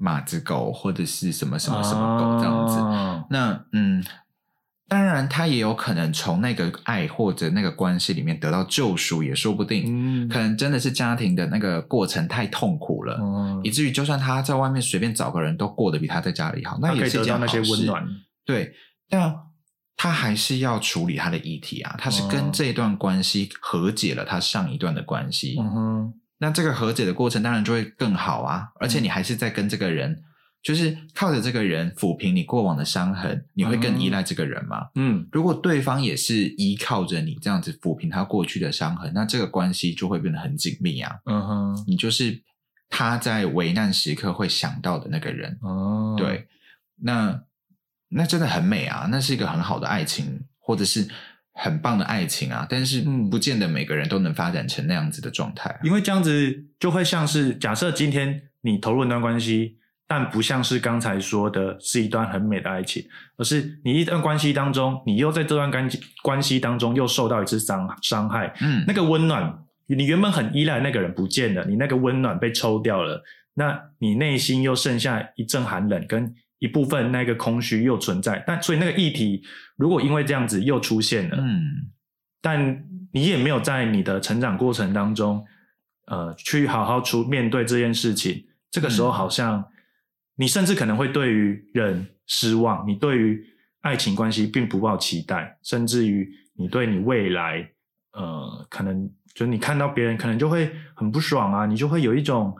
[0.00, 2.78] 马子狗，或者是什么什么什么狗这样子。
[2.78, 4.02] 哦那嗯，
[4.88, 9.84] 当然，他也有可能从那个爱或者那个关系里面得到救赎，也说不定。
[9.86, 18.08] 嗯可能真的是家庭的那个过程太痛苦了，嗯以至于就算他在外面随便找个人都过得比他在家里好，那也可也是一件以得到那些好事温暖。
[18.44, 18.74] 对，
[19.08, 19.36] 但
[19.96, 25.56] 他还是要处理他的议题啊，他是跟哦这段关系和解了他上一段的关系。
[25.60, 30.22] 嗯哼，那这个和解的过程当然就会更好啊，而且你还是在跟这个人，
[30.62, 34.88] 就是靠着这个人抚平你过往的伤痕，你会更依赖这个人吗？
[34.94, 41.16] 嗯如果对方也是依靠着你这样子抚平他过去的伤痕，那这个关系就会变得很紧密啊。
[41.26, 42.42] 嗯哼，你就是
[42.88, 46.48] 他在危难时刻会想到的那个人，哦，对，
[47.02, 47.42] 那
[48.08, 51.06] 那真的很美啊，那是一个很好的爱情，或者是
[51.62, 52.66] 很棒的爱情啊。
[52.68, 55.78] 但是嗯不见得每个人都能发展成那样子的状态、啊。
[55.82, 63.04] 因为这样子就会像是假设今天你投入一段关系，但不像是刚才说的是一段很美的爱情，
[63.36, 73.22] 而是你一段关系当中，你又在这段关系关系当中又受到一次伤伤害，嗯，那个温暖，你原本很依赖那个人不见了，你那个温暖被抽掉了，
[73.54, 78.42] 那你内心又剩下一阵寒冷，跟一部分那个空虚又存在。
[78.46, 79.42] 但所以那个议题，
[79.76, 81.90] 如果因为这样子又出现了，嗯
[82.40, 85.44] 但你也没有在你的成长过程当中，
[86.06, 88.46] 呃，去好好出面对这件事情。
[88.70, 89.64] 这个时候嗯好像
[90.36, 93.44] 你甚至可能会对于人失望，你对于
[93.80, 97.68] 爱情关系并不抱期待，甚至于你对你未来，
[98.12, 102.56] 呃，可能就是你看到别人可能就会很不爽啊，你就会有一种，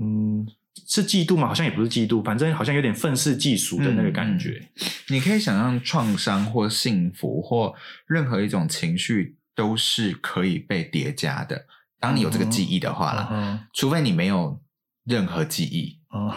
[0.00, 0.46] 嗯，
[0.86, 1.48] 是嫉妒吗？
[1.48, 4.62] 好像也不是嫉妒，反正好像有点愤世嫉俗的那个感觉。
[5.08, 7.74] 你可以想象创伤或幸福或
[8.06, 11.66] 任何一种情绪都是可以被叠加的。
[12.00, 14.62] 当你有这个记忆的话啦，嗯除非你没有
[15.04, 16.30] 任何记忆， 嗯，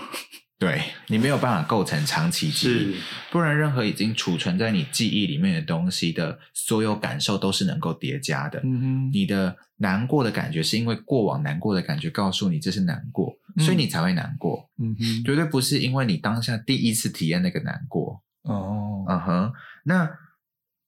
[0.58, 2.96] 对你没有办法构成长期记忆是，，
[3.32, 8.60] 不然任何已经储存在你记忆里面的东西的所有感受都是能够叠加的。
[8.64, 18.22] 嗯哼，你的难过的感觉是因为过往难过的感觉告诉你这是难过，嗯所以你才会难过，嗯哼，绝对不是因为你当下第一次体验那个难过。
[18.44, 20.10] 哦，嗯哼，那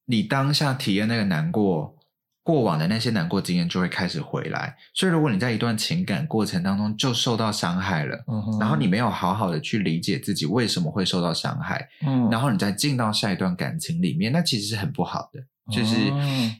[0.06, 1.96] 你当下体验那个难过，
[2.42, 4.76] 过往的那些难过经验就会开始回来。
[4.94, 8.26] 所以，如果你在一段情感过程当中就受到伤害了，
[8.60, 15.46] 然后你没有好好的去理解自己为什么会受到伤害，嗯然后你再进到下一段感情里面，那其实是很不好的。
[15.72, 16.52] 就是哦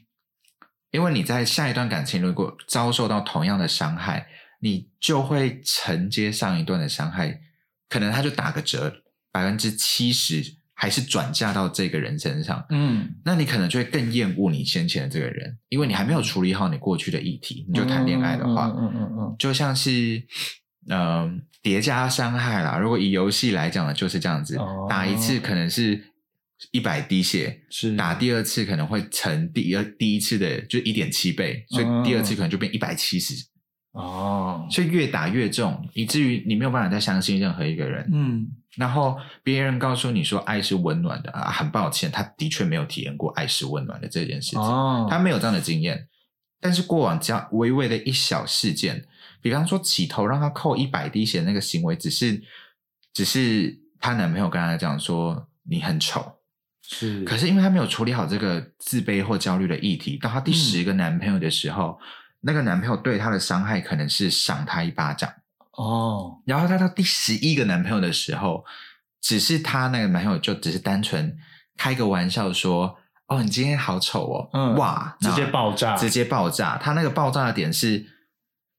[0.92, 4.28] 因为你在下一段感情如果遭受到同样的伤害，
[4.64, 7.38] 你就会承接上一段的伤害，
[7.90, 12.64] 可能他就打个折，百分之七十还是转嫁到这个人身上。
[12.70, 17.66] 嗯，那你可能就会更厌恶你先前的这个人，因为你还没有处理好你过去的议题。
[17.68, 20.26] 你就谈恋爱的话，嗯嗯嗯嗯 就像是
[20.88, 22.78] 呃叠加伤害啦。
[22.78, 26.02] 如果以游戏来讲呢，就是这样子，哦打一次可能是
[26.72, 33.34] 一百滴血，是打第二次可能会成第二第一次的就一点七倍，所以嗯第二次可能就变一百七十，
[33.94, 38.08] 哦，所以越打越重，以至于你没有办法再相信任何一个人。
[38.12, 38.46] 嗯。
[38.76, 44.58] 然后别人告诉你说爱是温暖的啊，很抱歉，他的确没有体验过爱是温暖的这件事情。
[44.58, 46.08] 哦，他没有这样的经验，
[46.60, 49.04] 但是过往这样微微的一小事件，
[49.40, 52.42] 比方说起头让他扣一百滴血那个行为，只是
[53.12, 56.40] 只是她男朋友跟她讲说你很丑，
[56.82, 61.96] 是，可是因为她没有处理好这个自卑或焦虑的议题，到她第十个男朋友的时候，
[62.44, 65.30] 那个男朋友对她的伤害可能是赏她一巴掌，
[65.72, 68.64] 哦，然后她到第十一个男朋友的时候，
[69.20, 71.36] 只是她那个男朋友就只是单纯
[71.76, 72.98] 开个玩笑说。
[73.26, 74.50] 哦，你今天好丑哦！
[74.52, 74.74] 嗯。
[74.76, 76.76] 哇，直接爆炸，直接爆炸。
[76.76, 78.04] 她那个爆炸的点是，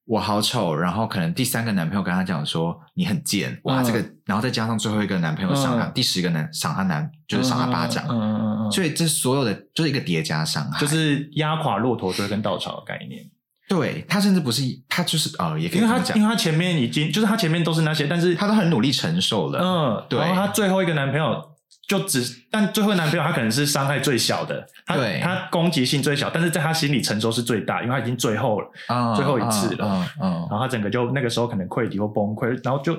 [0.05, 3.83] 我好丑，然后可能第三个男朋友跟她讲说你很贱，哇，嗯。
[3.83, 5.91] 这个，然后再加上最后一个男朋友赏他，嗯。
[5.95, 13.25] 第十个男赏他男就是赏他巴掌，嗯嗯嗯嗯，所以这所有的就是一个叠加伤害，就是压垮骆驼追根稻草的概念，
[13.67, 20.19] 对他甚至不是他就是呃，也因为他因，为他前面已经就是他前面都是那些，但是他都很努力承受了，嗯，对。
[20.19, 21.41] 然后他最后一个男朋友
[21.87, 25.19] 就只，但最后男朋友他可能是伤害最小的，他对。
[25.19, 29.87] 他攻击性最小，但是在他心里承受是最大，因为他已经最后了，嗯最后一次了。
[29.87, 32.95] 嗯嗯然后他整个就那个时候可能溃堤或崩溃，然后就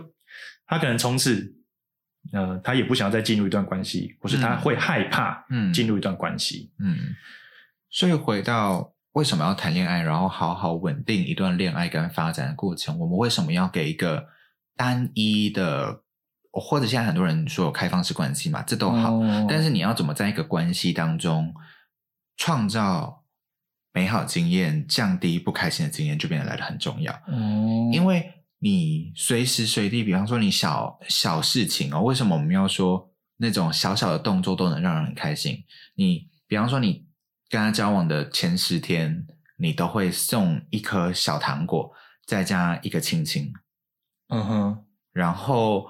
[0.66, 1.54] 他可能从此，
[2.32, 4.60] 呃，他也不想要再进入一段关系，或是他嗯。
[4.60, 5.72] 会害怕嗯。
[5.72, 6.96] 进入一段关系，嗯，
[7.90, 14.26] 所以回到为什么要谈恋爱，然后好好稳定一段恋爱跟发展的过程，我们为什么要给一个
[14.76, 16.02] 单一的，
[16.52, 19.46] 或者现在很多人说有开放式关系嘛，这都好，哦。
[19.48, 21.54] 但是你要怎么在一个关系当中
[22.36, 23.24] 创造
[23.94, 27.10] 美好经验，降低不开心的经验，就变得来的很重要。
[27.14, 27.90] 哦。
[27.90, 35.64] 因为你随时随地，比方说你小小事情哦，为什么我们要说那种小小的动作都能让人很开心。
[35.94, 37.05] 你比方说，你
[37.48, 39.26] 跟他交往的前十天，
[39.56, 41.92] 你都会送一颗小糖果，
[42.26, 43.52] 再加一个亲亲。
[44.28, 45.88] 嗯哼，然后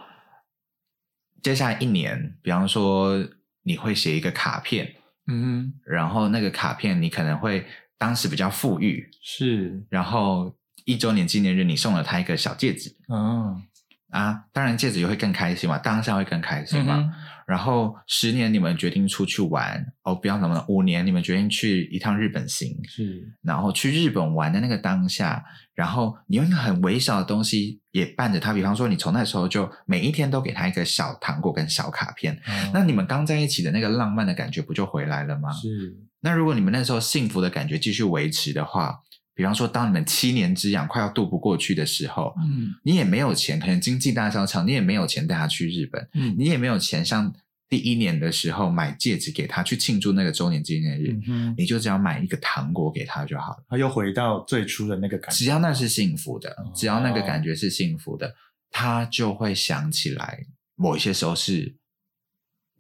[1.43, 3.27] 接下来一年，比方说
[3.63, 4.97] 你会写一个卡片，
[5.27, 10.55] 嗯哼，然后那个卡片你可能会当时比较富裕，是，然后
[10.85, 13.63] 一周年纪念日你送了他一个小戒指嗯，
[14.11, 16.97] 啊，当然戒指也会更开心嘛，当下会更开心嘛。
[16.97, 17.13] 嗯
[17.47, 32.73] 然后十年你们决定出去玩，哦，不要怎么了，五年你们决定去一趟日本行，是，然后去日本玩的那个当下，然后你用一个很微小的东西也伴着他，比方说你从那时候就每一天都给他一个小糖果跟小卡片，嗯。
[32.75, 35.53] 那你们刚在一起的那个浪漫的感觉不就回来了吗？
[35.53, 38.99] 是，那如果你们那时候幸福的感觉继续维持的话，
[39.37, 47.33] 比方说当你们七年之痒快要渡不过去的时候，嗯你也没有钱，可能经济大萧条，你也没有钱带他去日本，嗯你也没有钱像
[47.69, 53.65] 第一年的时候买戒指给他去庆祝那个周年纪念日，嗯，你就只要买一个糖果给他就好了。
[53.69, 58.35] 他又回到最初的那个感觉，只要那是幸福的哦，只要那个感觉是幸福的，
[58.71, 61.75] 他就会想起来，某一些时候是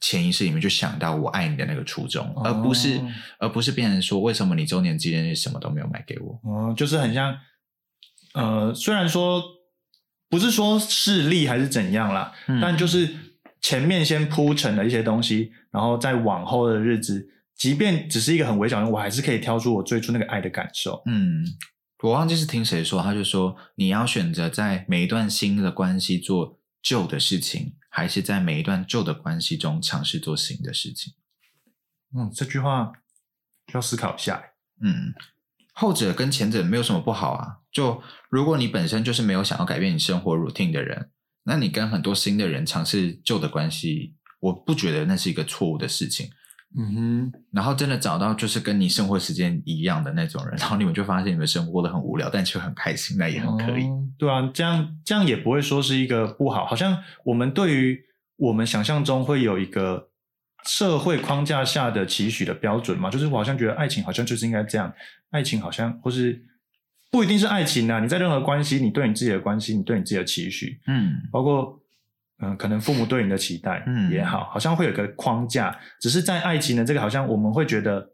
[0.00, 3.08] 潜意识里面就想到我爱你的那个初衷，而不是哦
[3.40, 6.40] 而不是变成说为什么你周年纪念日什么都没有买给我？
[6.44, 7.36] 哦，就是很像，
[8.34, 9.42] 呃，虽然说
[10.28, 13.08] 不是说势利还是怎样啦，嗯但就是
[13.62, 17.26] 前面先铺陈了一些东西，然后在往后的日子，
[17.56, 21.02] 即便只是一个很微小的，我还是可以挑出我最初那个爱的感受。
[21.06, 21.42] 嗯，
[22.02, 31.14] 我忘记是听谁说，他就说你要选择在每一段新的关系做旧的事情，还是在每一段旧的关系中尝试做新的事情？
[32.14, 32.92] 嗯，这句话
[33.68, 34.50] 需要思考一下。
[34.82, 35.14] 嗯，
[35.72, 37.60] 后者跟前者没有什么不好啊。
[37.72, 41.10] 就如果你本身就是没有想要改变你生活 routine 的人，
[41.44, 46.30] 那你跟很多新的人尝试旧的关系，我不觉得那是一个错误的事情。
[46.78, 53.84] 嗯哼，然后真的找到就是跟你生活时间一样的那种人， 然后你们就发现你们生活过得很无聊，但却很开心，那也很可以。
[53.84, 57.98] 哦对啊，这样这样也不会说是一个不好，好像我们对于
[58.36, 60.08] 我们想象中会有一个
[60.64, 64.92] 社会框架下的期许的标准嘛，就是我好像觉得爱情好像就是应该这样，
[65.30, 66.42] 爱情好像或是
[67.10, 71.78] 不一定是爱情啊，你在任何关系，你对你自己的关系，你对你自己的期许，嗯包括
[72.42, 78.06] 嗯、可能父母对你的期待嗯也好，好像会有个框架，只是在爱情的这个好像我们会觉得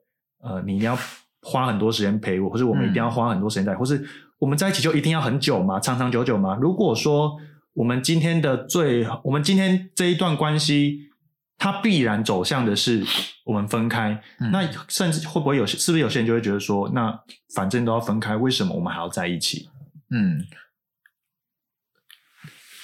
[0.42, 0.96] 呃，你一定要
[1.42, 4.04] 花很多时间陪我，或者我们一定要花很多时间在，或是
[4.38, 5.80] 我们在一起就一定要很久吗？
[5.80, 6.56] 长长久久吗？
[6.60, 7.36] 如果说
[7.74, 11.10] 我们今天的最，我们今天这一段关系，
[11.58, 13.02] 它必然走向的是
[13.44, 17.18] 我们分开，嗯那甚至会不会有些，是不是有些人就会觉得说，那
[17.54, 19.68] 反正都要分开，为什么我们还要在一起？
[20.10, 20.44] 嗯，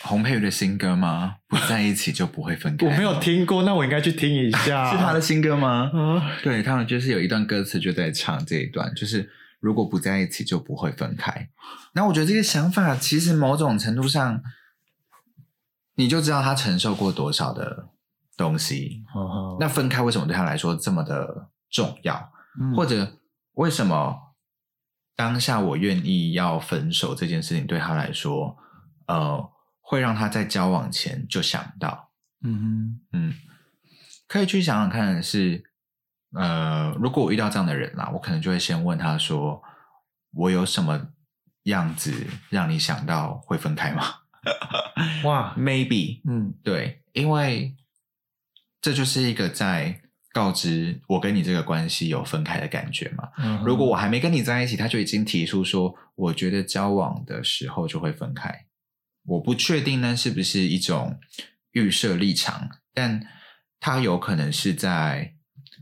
[0.08, 1.36] 洪佩瑜的新歌吗？
[1.48, 2.86] 不在一起就不会分开。
[2.86, 4.88] 我没有听过，那我应该去听一下。
[4.90, 5.90] 是他的新歌吗？
[5.92, 9.30] 啊，对他们就是有一段歌词就在唱这一段，就是
[9.60, 11.48] 如果不在一起就不会分开。
[11.92, 14.42] 那我觉得这个想法其实某种程度上，
[15.96, 17.88] 你就知道他承受过多少的
[18.36, 19.04] 东西。
[19.60, 22.32] 那那分开为什么对他来说这么的重要？
[22.60, 23.18] 嗯或者
[23.54, 24.16] 为什么
[25.16, 28.56] 当下我愿意要分手这件事情对他来说，
[29.06, 29.50] 呃，
[29.90, 32.10] 会让他在交往前就想到，
[32.44, 33.34] 嗯哼嗯，
[34.26, 35.64] 可以去想想看的是，
[36.34, 39.62] 呃，如果我遇到这样的人啦，我可能就会先问他说，
[40.34, 41.08] 我有什么
[41.62, 42.12] 样子
[42.50, 44.04] 让你想到会分开吗
[44.94, 47.74] 哼， 哇，？Maybe，嗯对，因为
[48.82, 50.02] 这就是一个在
[50.34, 53.30] 告知我跟你这个关系有分开的感觉嘛。
[53.38, 58.66] 嗯，如果我还没跟你在一起，他就已经提出说，我觉得交往的时候就会分开。
[59.28, 61.20] 我不确定那是不是一种
[61.72, 63.24] 预设立场，但
[63.78, 65.34] 他有可能是在。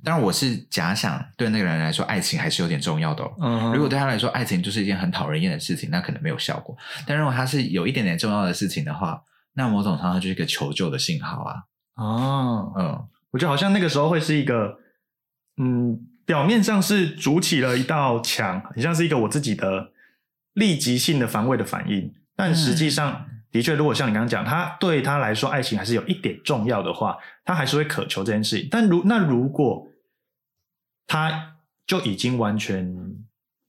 [0.05, 3.35] 当然，我是假想，对那个人来说，爱情还是有点重要的、哦。
[3.41, 6.77] 嗯哼，如果对他来说，爱情就是一件很讨人厌的事情，那可能没有效果。
[7.05, 9.21] 但如果他是有一点点重要的事情的话，
[9.55, 11.55] 那某种程度上它就是一个求救的信号啊。
[11.97, 14.79] 哦，嗯我觉得好像那个时候会是一个，
[15.57, 19.91] 嗯，表面上是筑起了一道墙，很像是一个我自己的
[20.53, 23.27] 立即性的防卫的反应，但实际上。
[23.53, 28.69] 的确，如果像你刚刚讲，他对他来说，爱情还是有一点重要的话，他还是会渴求这件事情。
[28.71, 29.87] 但如那如果
[31.07, 32.95] 他就已经完全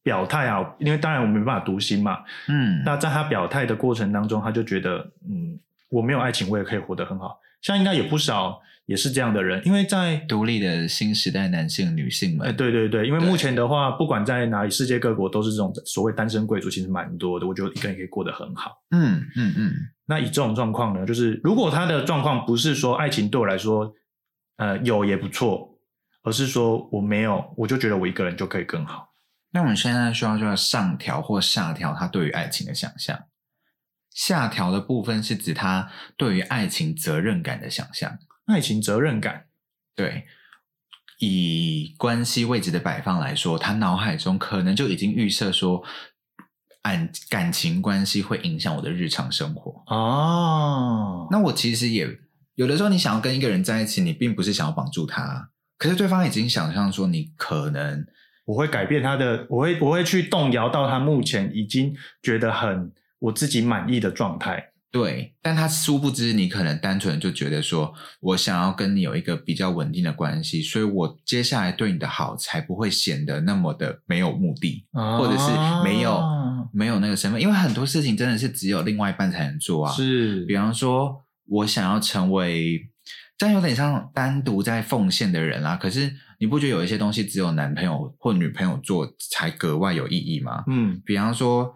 [0.04, 4.98] 表态啊，因为当然我没办法读心嘛，嗯，那在他表态的过程当中，他就觉得，
[5.30, 5.58] 嗯，
[5.90, 7.40] 我没有爱情，我也可以活得很好。
[7.62, 17.46] 像应该有不少也是这样的人，因为在独立的新时代男性、女性们，哎，对对对，因为目前的话，不管在哪里，世界各国都是这种所谓单身贵族，其实蛮多的。
[17.46, 18.82] 我觉得一个人可以过得很好。
[18.92, 19.74] 嗯嗯嗯
[20.06, 23.94] 那以这种状况呢，就是如果他的状况不是说爱情对我来说
[24.56, 25.78] 呃有也不错，
[26.24, 29.10] 而是说我没有，我就觉得我一个人就可以更好。
[29.52, 33.20] 那我们现在需要就要上调或下调他对于爱情的想象。
[34.14, 38.18] 下调的部分是指他对于爱情责任感的想象。
[38.48, 39.46] 爱情责任感，
[39.96, 40.24] 对，
[41.20, 45.84] 以关系位置的摆放来说，他脑海中可能就已经预设说，
[46.82, 49.84] 感感情关系会影响我的日常生活。
[49.88, 52.08] 哦，那我其实也
[52.56, 58.08] 有的时候，你想要跟一个人在一起，你并不是想要绑住他，可是对方已经想象说你可能
[58.46, 61.94] 我会改变他的，我会我会去动摇到他目前已经
[62.24, 64.72] 觉得很我自己满意的状态。
[64.98, 75.52] 对，但他殊不知你可能单纯就觉得说我想要跟你有一个比较稳定的关系，所以我接下来对你的好才不会显得那么的没有目的，或者是
[75.84, 76.20] 没有
[76.74, 79.94] 没有那个身份，因为很多事情真的是只有另外一半才能做啊。
[79.94, 82.90] 是，比方说我想要成为，
[83.38, 85.76] 这样有点像单独在奉献的人啦。
[85.76, 90.64] 可是你不觉得有一些东西只有男朋友或女朋友做才格外有意义吗？
[90.68, 91.76] 嗯，比方说。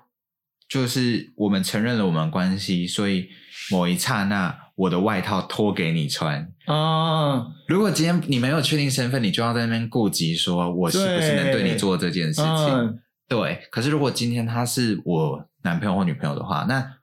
[0.72, 3.28] 就是我们承认了我们关系，所以
[3.70, 7.52] 某一刹那，我的外套脱给你穿哦。
[7.68, 13.00] 如果今天你没有确定身份，你就要在那边顾及说我是不是能对你做这件事情。
[13.28, 16.94] 对，可是如果今天他是我男朋友或女朋友的话，那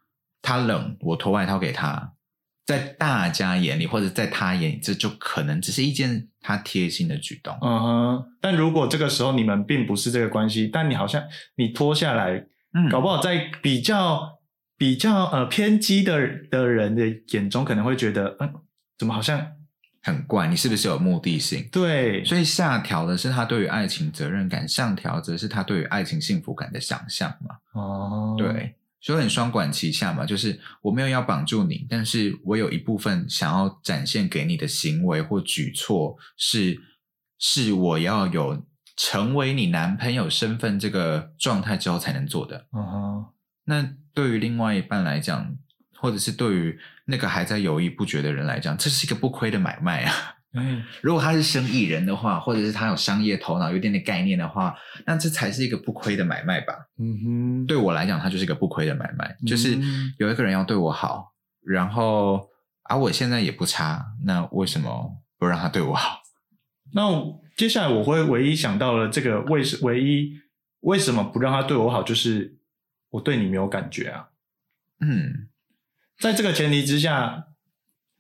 [0.41, 2.15] 他冷，我脱外套给他，
[2.65, 7.55] 在大家眼里或者在他眼里，这就可能只是一件他贴心的举动。
[7.61, 8.25] 嗯哼。
[8.41, 11.23] 但如果这个时候你们并不是这个关系，但你好像
[11.57, 12.47] 你脱下来。
[12.91, 14.39] 搞不好在比较
[14.77, 16.19] 比较呃偏激的
[16.51, 18.53] 的人的眼中，可能会觉得，嗯，
[18.97, 19.45] 怎么好像
[20.03, 20.47] 很怪？
[20.47, 21.69] 你是不是有目的性？
[21.73, 27.57] 对，所以下调的是他对于爱情责任感，上调则是他对于爱情幸福感的想象嘛？
[27.73, 36.81] 哦，对，所以很双管齐下嘛，就是我没有要绑住你，但是我有一部分想要展现给你的行为或举措，是
[37.39, 38.63] 是我要有。
[38.99, 42.67] 成为你男朋友身份这个状态之后才能做的。
[42.73, 43.27] 嗯哼，
[43.65, 45.55] 那对于另外一半来讲，
[46.01, 50.13] 或者是对于那个还在犹豫不决的人来讲，这是一个不亏的买卖啊。
[50.55, 54.75] 嗯， 如果他是生意人的话，或者是他有商业头脑、有点点概念的话，
[55.07, 56.75] 那这才是一个不亏的买卖吧。
[56.99, 59.79] 嗯哼，对我来讲，他就是一个不亏的买卖，就是
[60.19, 61.35] 有一个人要对我好，
[61.65, 62.49] 然后
[62.83, 66.19] 而我现在也不差，那为什么不让他对我好？
[66.93, 67.39] 那。
[67.59, 70.33] 接下来我会唯一想到了这个为什唯一
[70.83, 72.57] 为什么不让他对我好，就是
[73.11, 74.29] 我对你没有感觉啊。
[75.01, 75.49] 嗯，
[76.21, 77.49] 在这个前提之下，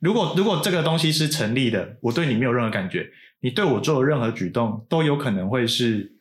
[0.00, 6.16] 如果如果这个东西是成立的，我对你没有任何感觉，你对我做的任何举动都有可能会是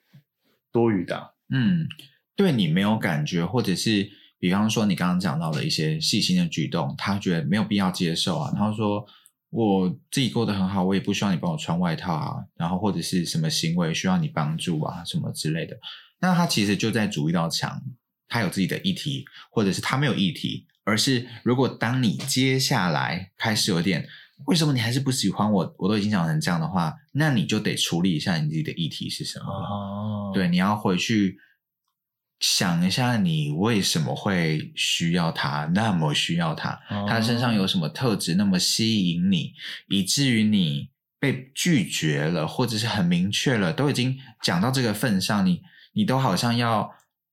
[0.71, 1.33] 多余的。
[1.49, 1.87] 嗯，
[2.35, 8.53] 对你没有感觉，或者是比方说你刚刚讲到的一些细心的举动，他觉得没有必要接受啊。
[8.55, 9.07] 他说。
[9.49, 15.77] 我自己过得很好，我也不需要你帮我穿外套啊，然后或者是什么行为需要你帮助啊，什么之类的。
[16.19, 17.81] 那他其实就在筑一道墙，
[18.27, 24.05] 他有自己的议题，或者是他没有议题，而是如果当你接下来开始有点，
[24.45, 25.75] 为什么你还是不喜欢我？
[25.77, 29.45] 我都已经讲成这样的话，那你就得处理一下你自己的议题是什么。
[29.45, 31.37] 哦，对，你要回去。
[32.39, 35.65] 想一下，你为什么会需要他？
[35.73, 36.79] 那么需要他？
[37.07, 39.53] 他身上有什么特质那么吸引你，
[39.89, 45.61] 以至于你被拒绝了，或者是很明确了，都已经讲到这个份上，你
[45.93, 46.87] 你都好像要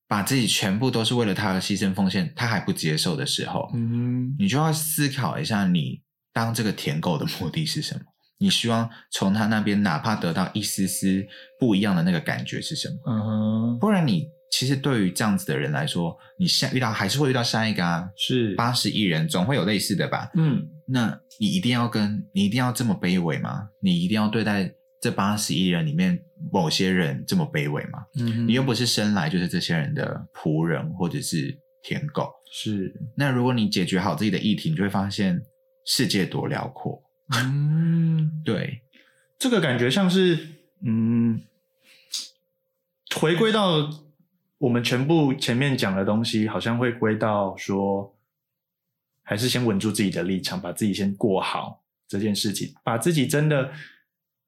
[0.09, 6.01] 把自己全部都是为了他而牺牲奉献，他还不接受的时候，嗯，你就要思考一下，你
[6.33, 8.01] 当这个舔狗的目的是什么？
[8.39, 11.27] 你希望从他那边哪怕得到一丝丝
[11.61, 12.95] 不一样的那个感觉是什么？
[13.13, 14.25] 嗯，不然你。
[14.57, 20.31] 其实对于这样子的人来说，你下遇到还是会遇到下一个啊，是八十亿人总会有类似的吧？
[20.37, 23.69] 嗯，那你一定要跟你一定要这么卑微吗？
[23.83, 26.17] 你一定要对待这八十亿人里面
[26.53, 28.05] 某些人这么卑微吗？
[28.21, 32.95] 嗯，你又不是生来就是这些人的仆人或者是舔狗，是。
[33.17, 35.43] 那如果你解决好自己的议题，你就会发现
[35.85, 37.03] 世界多辽阔。
[37.37, 38.83] 嗯， 对，
[39.37, 40.39] 这个感觉像是
[40.87, 41.43] 嗯，
[43.17, 44.04] 回归到。
[44.59, 48.17] 我们全部前面讲的东西，好像会归到说，
[49.23, 53.73] 还是先稳住自己的立场，把自己先过好这件事情，把自己真的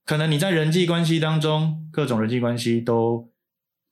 [0.05, 3.31] 可能你在人际关系当中，各种人际关系都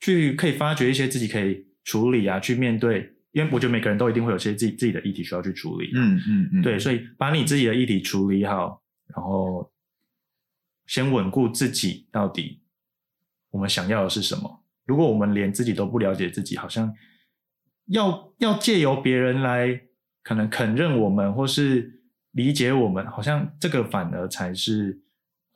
[0.00, 3.10] 去可以发掘一些自己可以处理啊，去面对。
[3.32, 5.90] 因为我觉得每个人都一定会有些自己自己的议题需要去处理。
[5.92, 9.68] 嗯嗯嗯，对，所以把你自己的议题处理好，然后
[10.86, 12.60] 先稳固自己，到底
[13.50, 14.63] 我们想要的是什么。
[14.86, 16.94] 如果我们连自己都不了解自己，好像
[17.86, 19.80] 要要借由别人来
[20.22, 25.00] 可能肯认我们或是理解我们，好像这个反而才是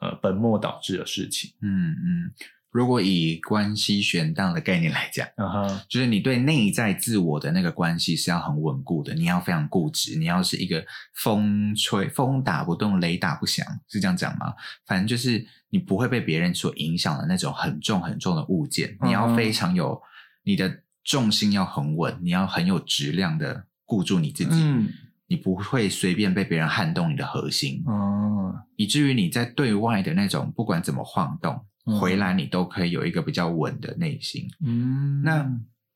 [0.01, 1.51] 呃本末倒置的事情。
[1.63, 2.33] 嗯嗯，
[2.79, 14.55] 如果以关系悬荡的概念来讲，嗯哼，就是你对内在自我的那个关系是要很稳固的，你要非常固执，你要是一个风吹风打不动，雷打不响，是这样讲吗？
[14.87, 20.01] 反正就是你不会被别人所影响的那种很重很重的物件，你要非常有
[20.45, 24.89] 你的重心要很稳，你要很有质量的固住你自己，嗯。
[25.31, 34.49] 你不会随便被别人撼动你的核心，哦，以至于你在对外的那种不管怎么晃动，嗯回来你都可以有一个比较稳的内心。
[34.65, 35.49] 嗯，那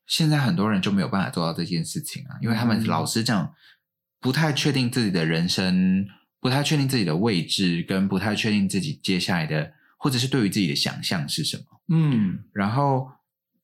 [0.07, 3.53] 现在很多人就没有办法做到这件事情啊，因为他们嗯老实讲，
[4.19, 6.05] 不太确定自己的人生，
[6.39, 11.63] 不太确定自己的位置，跟不太确定自己接下来的，或者是对于自己的想象是什么。
[11.89, 13.11] 嗯然后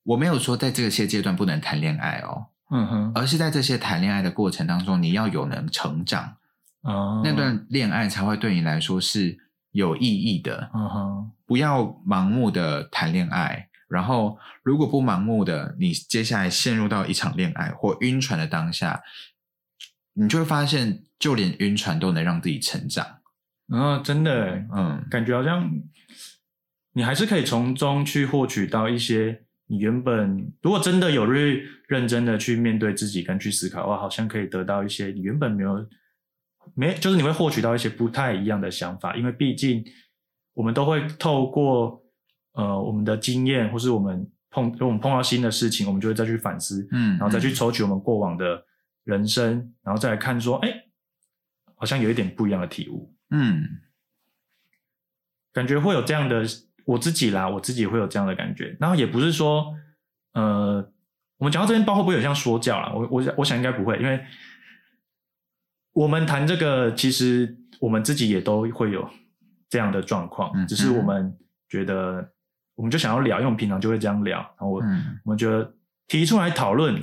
[0.02, 6.36] 我没有说在这些阶段不能谈恋爱哦，嗯哼，而是在这些谈恋爱的过程当中，你要有能成长，
[6.82, 9.38] 哦，那段恋爱才会对你来说是
[9.72, 10.70] 有意义的。
[10.74, 19.02] 嗯哼，不要盲目的谈恋爱，然后如果不盲目的，你接下来陷入到一场恋爱或晕船的当下，
[20.12, 23.04] 你就会发现，就连晕船都能让自己成长。
[23.66, 25.04] 嗯，真的，嗯。
[25.10, 25.68] 感觉好像
[26.92, 35.84] 你还是可以从中去获取到一些你原本如果真的有去认真的去面对自己跟去思考的话，好像可以得到一些你原本没有
[36.76, 39.84] 没就是你会获取到一些不太一样的想法，因为毕竟
[40.54, 42.02] 我们都会透过
[42.52, 48.64] 呃我们的经验，或是我们碰我们碰到新的事情，我们就会再去反思，嗯，然后再去抽取我们过往的
[49.04, 50.68] 人生，然后再来看说，哎，
[51.74, 53.14] 好像有一点不一样的体悟。
[53.30, 53.64] 嗯
[55.52, 56.44] 感觉会有这样的，
[56.84, 58.76] 我自己啦，我自己会有这样的感觉。
[58.78, 59.74] 然后也不是说，
[60.32, 60.92] 呃，
[61.38, 62.92] 我们讲到这边，包会不会有像说教啦？
[62.94, 64.24] 我我想我想应该不会，因为
[65.92, 69.10] 我们谈这个，其实我们自己也都会有
[69.70, 71.34] 这样的状况，嗯只是我们
[71.68, 72.32] 觉得，
[72.74, 74.38] 我们就想要聊，因为我们平常就会这样聊。
[74.38, 75.72] 然后我、嗯我们觉得
[76.08, 77.02] 提出来讨论，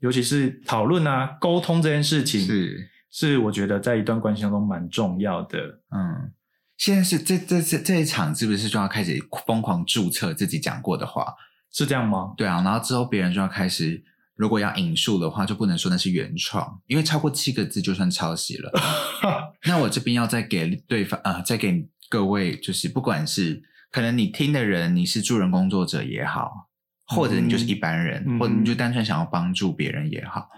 [0.00, 5.58] 尤其是讨论啊、沟通这件事情，是是我觉得在一段关系当中蛮重要的。
[5.94, 6.32] 嗯。
[6.78, 9.16] 现在是这这这这一场是不是就要开始
[9.46, 11.32] 疯狂注册自己讲过的话？
[11.70, 12.34] 是这样吗？
[12.36, 14.02] 对啊，然后之后别人就要开始，
[14.42, 18.72] 如果要引述的话，就不能说那是原创，因为超过七个字就算抄袭了。
[19.68, 23.62] 那我这边要再给对方呃，再给各位，就是不管是
[23.92, 26.68] 可能你听的人你是助人工作者也好，
[27.06, 30.48] 或者你就是一般人，嗯或者你就单纯想要帮助别人也好，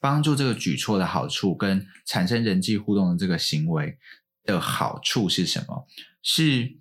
[0.00, 3.98] 帮助这个举措的好处跟产生人际互动的这个行为
[4.44, 5.86] 的好处是什么？
[6.22, 6.78] 是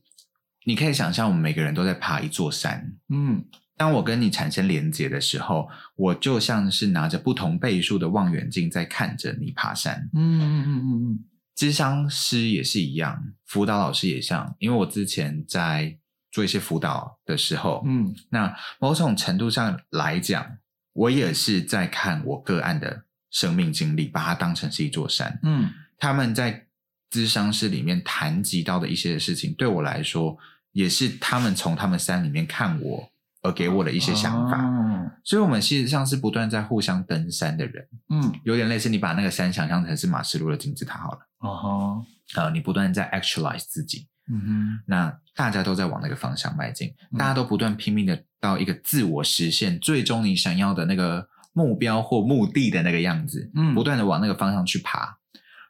[0.66, 3.44] 你可以想象，我们每个人都在爬一座山，嗯
[3.76, 10.10] 当我跟你产生连接的时候，我就像是拿着不同倍数的望远镜在看着你爬山。
[10.14, 11.20] 嗯嗯嗯嗯嗯
[11.56, 15.98] 智商师也是一样，辅导老师也像，因为我之前在
[16.32, 20.58] 做一些辅导的时候，嗯那某种程度上来讲，
[20.94, 25.40] 我也是在看我个案的生命经历，把它当成是一座山。
[25.44, 25.70] 嗯
[26.00, 26.66] 他们在
[27.12, 30.36] 咨商室里面谈及到的一些事情，对我来说，
[30.72, 33.12] 也是他们从他们山里面看我
[33.44, 34.66] 而给我的一些想法。
[34.66, 35.12] 哦。
[35.24, 38.34] 所以，我们事实上是不断在互相登山的人，嗯。
[38.44, 41.20] 有点类似你把那个山想象成是马斯洛的金字塔好了。
[41.40, 44.80] 哦哈呃，你不断在 actualize 自己，嗯哼。
[44.88, 47.18] 那大家都在往那个方向迈进，嗯。
[47.18, 53.74] 大家都不断拼命的到一个自我实现，最终你想要的那个目标或目的的那个样子，嗯。
[53.76, 55.18] 不断的往那个方向去爬，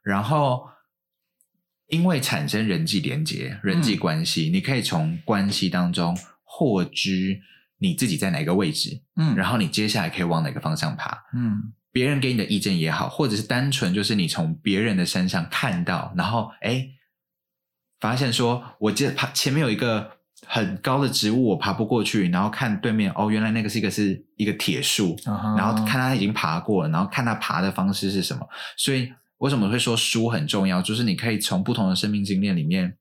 [0.04, 0.68] 然后
[1.88, 7.42] 因为产生人际连接、人际关系，你可以从关系当中获知
[7.84, 11.26] 你自己在哪个位置，嗯然后你接下来可以往哪个方向爬。
[11.36, 16.88] 嗯别人给你的意见也好，或者是单纯就是你从别人的身上看到，然后哎，
[18.00, 20.10] 发现说，我记得爬前面有一个
[20.48, 28.44] 很高的植物，我爬不过去，然后看对面，哦，原来那个是一个是一个铁树，啊哈然后看他已经爬过了，然后看他爬的方式是什么。
[28.76, 30.82] 所以为什么会说书很重要？
[30.82, 32.98] 就是你可以从不同的生命经验里面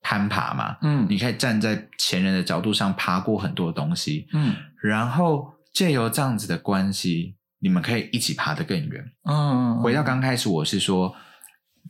[0.00, 9.12] 攀爬嘛，嗯你可以站在前人的角度上爬过很多东西，嗯然后借由这样子的关系，你们可以一起爬得更远。
[9.24, 11.14] 嗯回到刚开始，我是说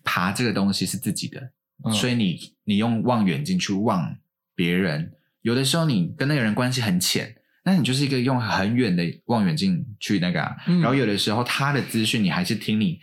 [0.02, 1.50] 爬这个东西是自己的，
[1.84, 4.16] 嗯所以你你用望远镜去望
[4.54, 13.00] 别人，有的时候你跟那个人关系很浅，那你就是一个用很远的望远镜去那个、啊，嗯然后有的时候他的资讯你还是听你。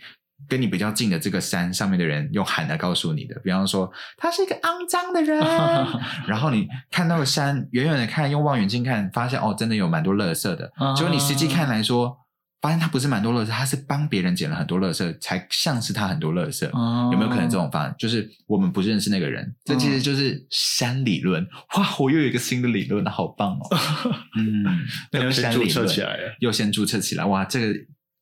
[0.48, 5.38] 跟你比较近的这个山上面的人用喊来告诉你的，比方说他是一个肮脏的人，
[6.28, 10.70] 然后你看到山远远的看，用望远镜看，发现哦，真的有蛮多垃圾的。
[10.76, 12.16] 啊结果你实际看来说，
[12.60, 16.68] 发现他不是蛮多垃圾，他是帮别人捡了很多垃圾，才像是他很多垃圾。
[16.72, 17.94] 哦有没有可能这种方案？
[17.98, 21.46] 就是我们不认识那个人，这其实就是山理论。
[21.76, 23.76] 哇，我又有一个新的理论了，好棒哦！
[24.38, 24.64] 嗯，
[25.12, 26.36] 那就先注山理论册起来了。
[26.40, 27.78] 又先注册起来，哇，这个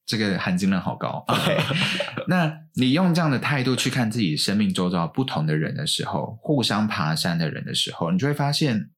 [0.07, 1.25] 这个含金量好高。
[2.29, 8.91] 那你用这样的态度去看自己生命周遭不同的人的时候，互相爬山的人的时候，你就会发现。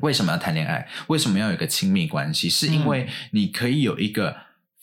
[0.00, 0.86] 为什么要谈恋爱？
[1.06, 2.50] 为什么要有一个亲密关系？
[2.50, 4.36] 是因为你可以有一个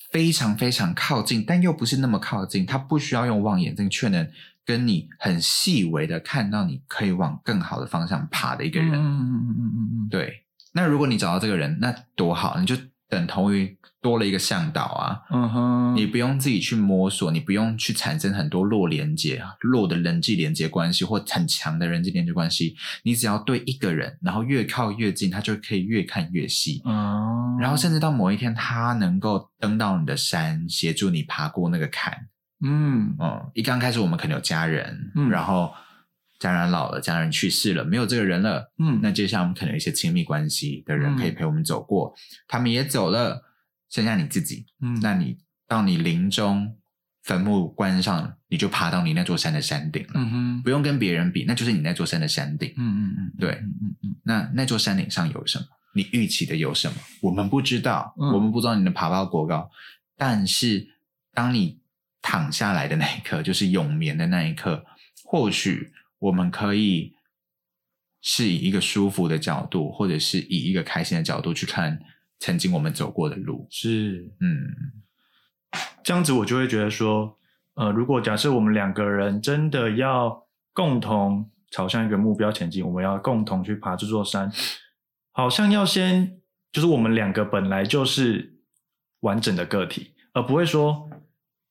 [0.09, 4.28] 非常非常靠近，但又不是那么靠近，他不需要用望远镜，却能
[4.66, 8.89] 跟你很细微的看到你可以往更好的方向爬的一个人。
[8.91, 12.76] 嗯嗯嗯嗯嗯嗯，对，那如果你找到这个人，那多好，你就
[13.07, 15.22] 等同于多了一个向导啊。
[15.32, 26.82] 嗯哼，你不用自己去摸索，你不用去产生很多弱连接、弱的人际连接关系或很强的人际连接关系，你只要对一个人，然后越靠越近，他就可以越看越细。
[26.84, 32.28] 哦，然后甚至到某一天，他能够登到你的山，协助你爬过那个坎。
[32.66, 35.72] 嗯嗯，一刚开始我们可能有家人，嗯然后
[36.39, 42.14] 家人老了，家人去世了，没有这个人了，嗯那接下来我们可能有一些亲密关系的人嗯可以陪我们走过，
[42.47, 43.41] 他们也走了，
[43.94, 44.66] 剩下你自己。
[44.82, 45.38] 嗯那你
[45.68, 46.76] 到你临终
[47.22, 52.74] 坟墓关上，你就爬到你那座山的山顶了，嗯哼，不用跟别人比，那就是你那座山的山顶。
[52.76, 55.66] 嗯嗯嗯，对嗯嗯嗯那那座山顶上有什么？
[55.96, 56.96] 你预期的有什么？
[57.22, 59.70] 我们不知道，嗯我们不知道你能爬到多高。
[60.18, 60.88] 但是
[61.34, 61.80] 当你
[62.22, 64.84] 躺下来的那一刻，就是永眠的那一刻，
[65.24, 67.14] 或许我们可以
[68.22, 72.00] 是以一个舒服的角度，或者是以一个开心的角度去看
[72.44, 73.66] 曾经我们走过的路。
[73.70, 74.30] 是。
[74.41, 75.02] 嗯。
[76.04, 77.39] 这样子，我就会觉得说，
[77.76, 84.52] 呃，如果假设我们两个人真的要共同朝向一个目标前进，我们要共同去爬这座山，
[85.32, 86.38] 好像要先
[86.74, 88.58] 就是我们两个本来就是
[89.22, 91.10] 完整的个体，而不会说，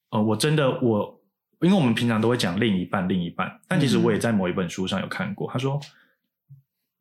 [0.08, 1.20] 呃，我真的我，
[1.60, 5.78] 因为我们平常都会讲另一半，另一半，但其实我也在某一本书上有看过，他说，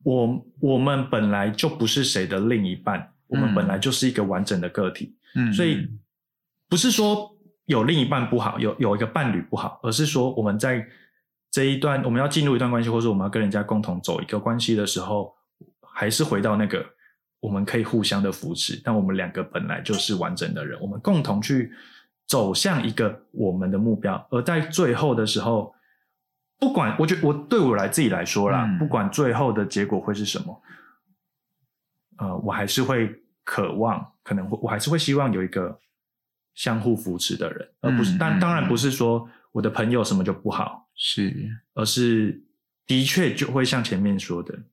[0.04, 5.18] 我我们本来就不是谁的另一半，我们嗯本来就是一个完整的个体。
[5.34, 5.88] 嗯所以
[6.70, 10.88] 不是说有另一半不好，有有一个伴侣不好，而是说我们在
[11.50, 15.34] 这一段我们要进入一段关系，或者我们要跟人家共同走一个关系的时候，
[15.94, 16.86] 还是回到那个
[17.40, 21.72] 我们可以互相的扶持，但我们两个本来就是完整的人，我们共同去
[22.28, 25.74] 走向一个我们的目标，而在最后的时候。
[26.60, 30.62] 不管我觉得我对我来自己来说啦，嗯不管最后的结果会是什么，
[32.20, 35.80] 呃，我还是会渴望，可能会我还是会希望有一个
[36.56, 41.34] 相互扶持的人，而不是，但当然不是说我的朋友什么就不好，是
[41.74, 42.44] 而是
[42.86, 44.64] 的确就会像前面说的，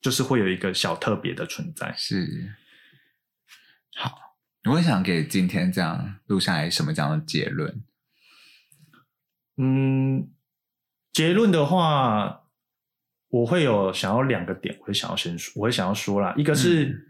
[0.00, 1.94] 就是会有一个小特别的存在。
[1.96, 2.54] 是
[3.94, 4.24] 好。
[4.64, 7.84] 我会想给今天这样录下来什么这样的结论？
[9.58, 10.28] 嗯，
[11.12, 12.48] 结论的话，
[13.28, 17.02] 我会有想要两个点，我会想要先说，我会想要说啦，一个是、嗯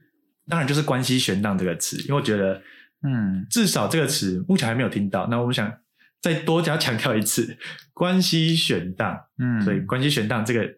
[0.49, 2.63] 当然就是关系悬荡这个词，因为我觉得
[3.03, 5.73] 嗯至少这个词目前还没有听到，那我们想
[6.21, 7.57] 再多加强调一次
[7.93, 9.19] 关系悬荡。
[9.39, 10.69] 嗯所以关系悬荡这个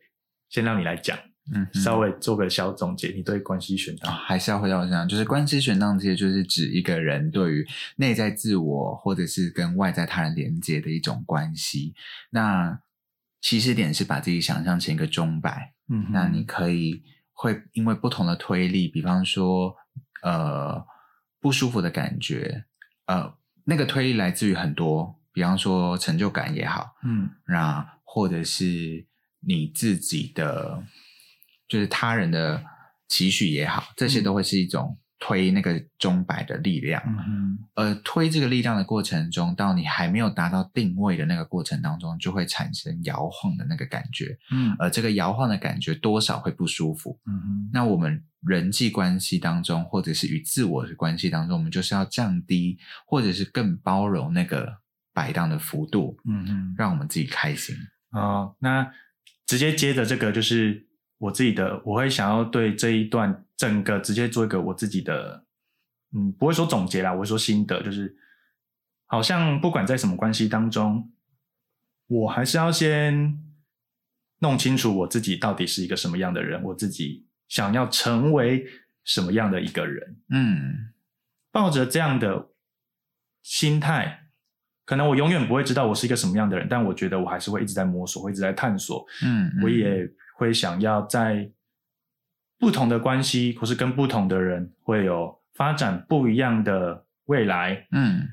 [0.49, 1.17] 先让你来讲，
[1.55, 3.09] 嗯稍微做个小总结。
[3.09, 7.67] 你对关系悬啊荡，还是要回到这样，就是关系悬荡，这些就是指一个人对于
[7.97, 11.95] 内在自我或者是跟外在他人连接的一种关系。
[12.31, 12.81] 那
[13.41, 17.03] 起始点是把自己想象成一个钟摆，嗯那你可以
[17.41, 19.77] 会因为不同的推力，比方说
[20.23, 20.85] 呃
[21.41, 22.65] 不舒服的感觉，
[23.07, 23.33] 呃
[23.65, 27.31] 那个推力来自于很多，比方说成就感也好，嗯。
[27.47, 29.07] 那或者是
[29.39, 30.83] 你自己的，
[31.69, 32.65] 就是他人的
[33.07, 34.25] 期许也好，这些嗯。
[34.25, 37.03] 都会是一种推那个钟摆的力量。
[37.07, 44.37] 嗯哼而推这个力量的过程中，到你还没有达到定位的那个过程当中，就会产生摇晃的那个感觉。
[44.51, 47.19] 嗯而这个摇晃的感觉多少会不舒服。
[47.27, 54.79] 嗯哼那我们人际关系当中，或者是与自我的关系当中，我们就是要降低，或者是更包容那个
[55.13, 57.77] 摆荡的幅度，嗯哼让我们自己开心。
[58.11, 58.91] 哦，那
[59.47, 60.87] 直接接着这个就是
[61.19, 65.45] 我自己的，我会想要对这一段整个直接做一个我自己的，
[66.15, 68.17] 嗯，不会说总结啦，我会说心得，就是
[69.05, 71.13] 好像不管在什么关系当中，
[72.07, 73.39] 我还是要先
[74.39, 78.67] 弄清楚我自己到底是一个什么样的人，我自己想要成为
[79.05, 80.95] 什么样的一个人，嗯。
[81.51, 82.51] 抱着这样的
[83.43, 84.29] 心态，
[84.85, 89.05] 可能我永远不会知道我是一个什么样的人，但我觉得我还是会一直在摸索，会一直在探索。
[89.25, 91.51] 嗯，我也会想要在
[92.59, 97.87] 不同的关系，或是跟不同的人，会有发展不一样的未来。
[97.93, 98.29] 嗯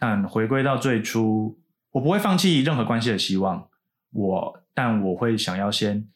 [0.00, 1.58] 但回归到最初，
[1.90, 3.68] 我不会放弃任何关系的希望。
[4.10, 6.08] 我，但我会想要先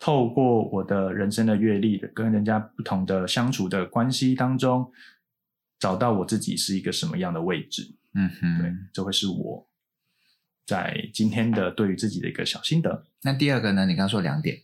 [0.00, 4.92] 透过我的人生的阅历，跟人家不同的相处的关系当中，
[5.78, 7.94] 找到我自己是一个什么样的位置。
[8.14, 9.68] 嗯哼对哼，，这会是我
[10.66, 13.06] 在今天的对于自己的一个小心得。
[13.22, 13.86] 那第二个呢？
[13.86, 14.58] 你刚刚说两点，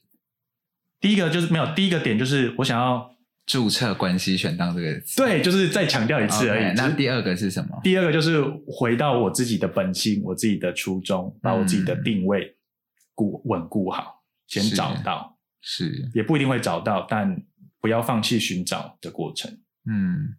[1.00, 3.14] 第一个就是没有，第一个点就是我想要
[3.46, 5.16] 注册关系选当这个词。
[5.16, 6.74] 对，就是再强调一次而已。
[6.74, 7.80] 那第二个是什么？
[7.82, 12.56] 第二个就是回到我自己的本心，我自己的初衷，把我自己的定位
[13.14, 17.42] 固稳固好，先找到，是也不一定会找到，但
[17.80, 19.50] 不要放弃寻找的过程。
[19.86, 20.34] 嗯，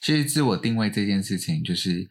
[0.00, 2.08] 其实自我定位这件事情，就是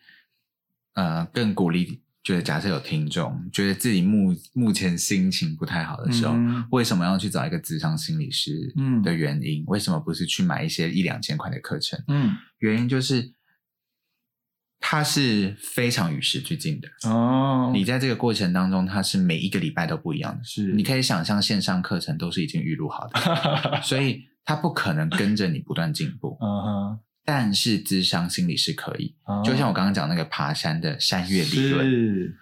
[0.93, 9.63] 呃，更鼓励，就是假设有听众觉得自己目目前心情不太好的时候，嗯为什么要去找一个智商心理师嗯的原因？
[9.65, 11.99] 为什么不是去买一些一两千块的课程？
[12.07, 13.33] 嗯，原因就是
[14.79, 16.87] 它是非常与时俱进的。
[17.09, 20.43] 哦，你在这个过程当中，它是每一个礼拜都不一样的。
[20.43, 26.37] 是你可以想象，线上课程都是已经预录好的， 所以它不可能跟着你不断进步。
[26.41, 29.41] 嗯哼，但是智商心理是可以，哦。
[29.45, 32.37] 就像我刚刚讲那个爬山的山岳理论，是，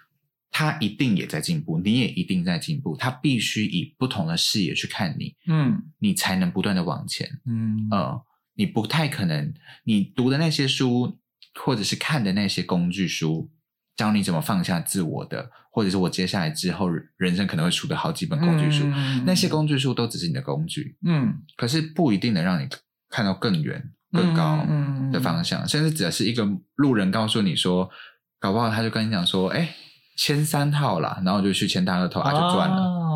[0.50, 2.96] 它一定也在进步，你也一定在进步。
[2.96, 5.82] 他必须以不同的视野去看你，嗯。
[5.98, 7.28] 你才能不断的往前。
[7.46, 7.86] 嗯。
[7.90, 8.20] 呃，
[8.54, 9.52] 你不太可能，
[9.84, 11.18] 你读的那些书，
[11.54, 13.50] 或者是看的那些工具书，
[13.96, 19.24] 教你怎么放下自我的，或者是我接下来之后人生可能会出的好几本工具书，嗯。
[19.24, 21.42] 那些工具书都只是你的工具，嗯。
[21.56, 22.66] 可是不一定能让你
[23.08, 27.90] 看到更远、更高嗯的方向，甚至只是一个路人告诉你说，
[28.38, 29.74] 搞不好他就跟你讲说，哎，
[30.16, 32.76] 签三号啦，然后我就去签大乐透啊，就赚了。
[32.76, 33.06] 哦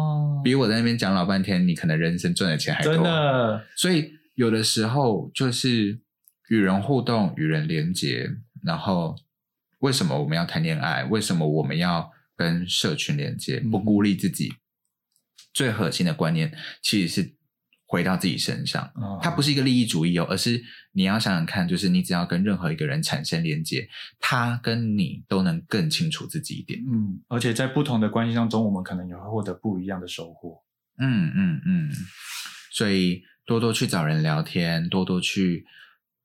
[0.45, 2.93] 比我在那边讲老半天，你可能人生赚的钱还多。
[2.93, 5.99] 真的，所以有的时候就是
[6.51, 8.31] 与人互动、与人连接，
[8.63, 9.17] 然后
[9.79, 11.03] 为什么我们要谈恋爱？
[11.05, 13.59] 为什么我们要跟社群连接？
[13.65, 14.53] 嗯不孤立自己，
[15.55, 17.35] 最核心的观念其实是
[17.95, 18.83] 回到自己身上。
[18.97, 20.61] 哦它不是一个利益主义哦，而是
[20.93, 23.89] 你要想想看，就是你只要跟任何一个人产生连接，
[24.19, 26.81] 他跟你都能更清楚自己一点。
[26.81, 30.61] 嗯，而且在不同的关系当中，我们可能也会获得不一样的收获。
[30.99, 31.91] 嗯嗯嗯，
[32.73, 35.65] 所以多多去找人聊天，多多去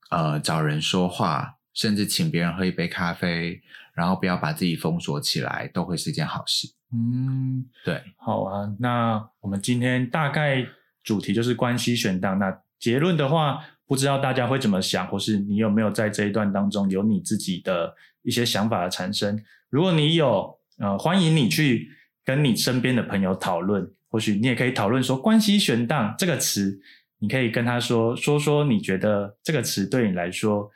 [0.09, 3.61] 呃找人说话，甚至请别人喝一杯咖啡，
[3.93, 6.67] 然后不要把自己封锁起来，都会是一件好事。
[6.91, 8.75] 嗯，对，好啊。
[8.79, 10.65] 那我们今天大概
[11.09, 12.37] 主题就是关系选档。
[12.37, 19.43] 那结论的话，不知道大家会怎么想，或是你有没有在这一段当中有你自己的一些想法的产生？
[19.71, 21.89] 如果你有，呃，欢迎你去
[22.23, 23.91] 跟你身边的朋友讨论。
[24.11, 26.79] 或许你也可以讨论说“关系选档”这个词，
[27.17, 30.69] 你可以跟他说说说你觉得这个词对你来说，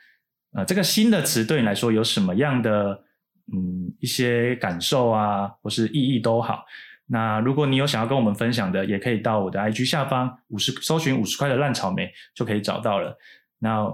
[0.52, 3.04] 呃，这个新的词对你来说有什么样的
[3.52, 6.64] 嗯一些感受啊，或是意义都好。
[7.06, 13.16] 那如果你有想要跟我们分享的，也可以到我的 IG 下方五十搜寻五十块的烂草莓就可以找到了。
[13.58, 13.86] 那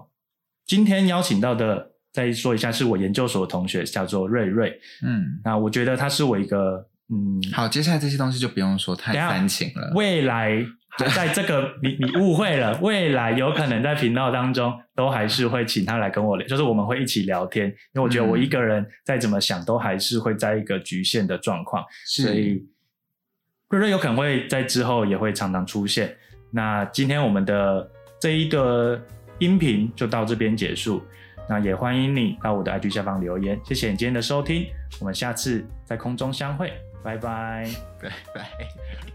[0.64, 4.80] 今天邀请到的，再说一下，是我研究所的同学，叫做瑞瑞。
[5.04, 9.92] 嗯，那我觉得他是我一个嗯，好，接下来这些东西就不用说太煽情了。
[9.96, 22.64] 未来还在这个你你误会了，未来有可能在频道当中都还是会请他来跟我聊，就是我们会一起聊天，因为我觉得我一个人再怎么想都还是会在一个局限的状况，是所以
[23.70, 26.14] 瑞瑞有可能会在之后也会常常出现。
[26.50, 29.00] 那今天我们的这一个
[29.38, 31.00] 音频就到这边结束。
[31.48, 34.66] 那也欢迎你到我的 IG 下方留言，谢谢你今天的收听，
[34.98, 37.68] 我们下次在空中相会，拜拜。
[38.00, 39.09] 拜拜。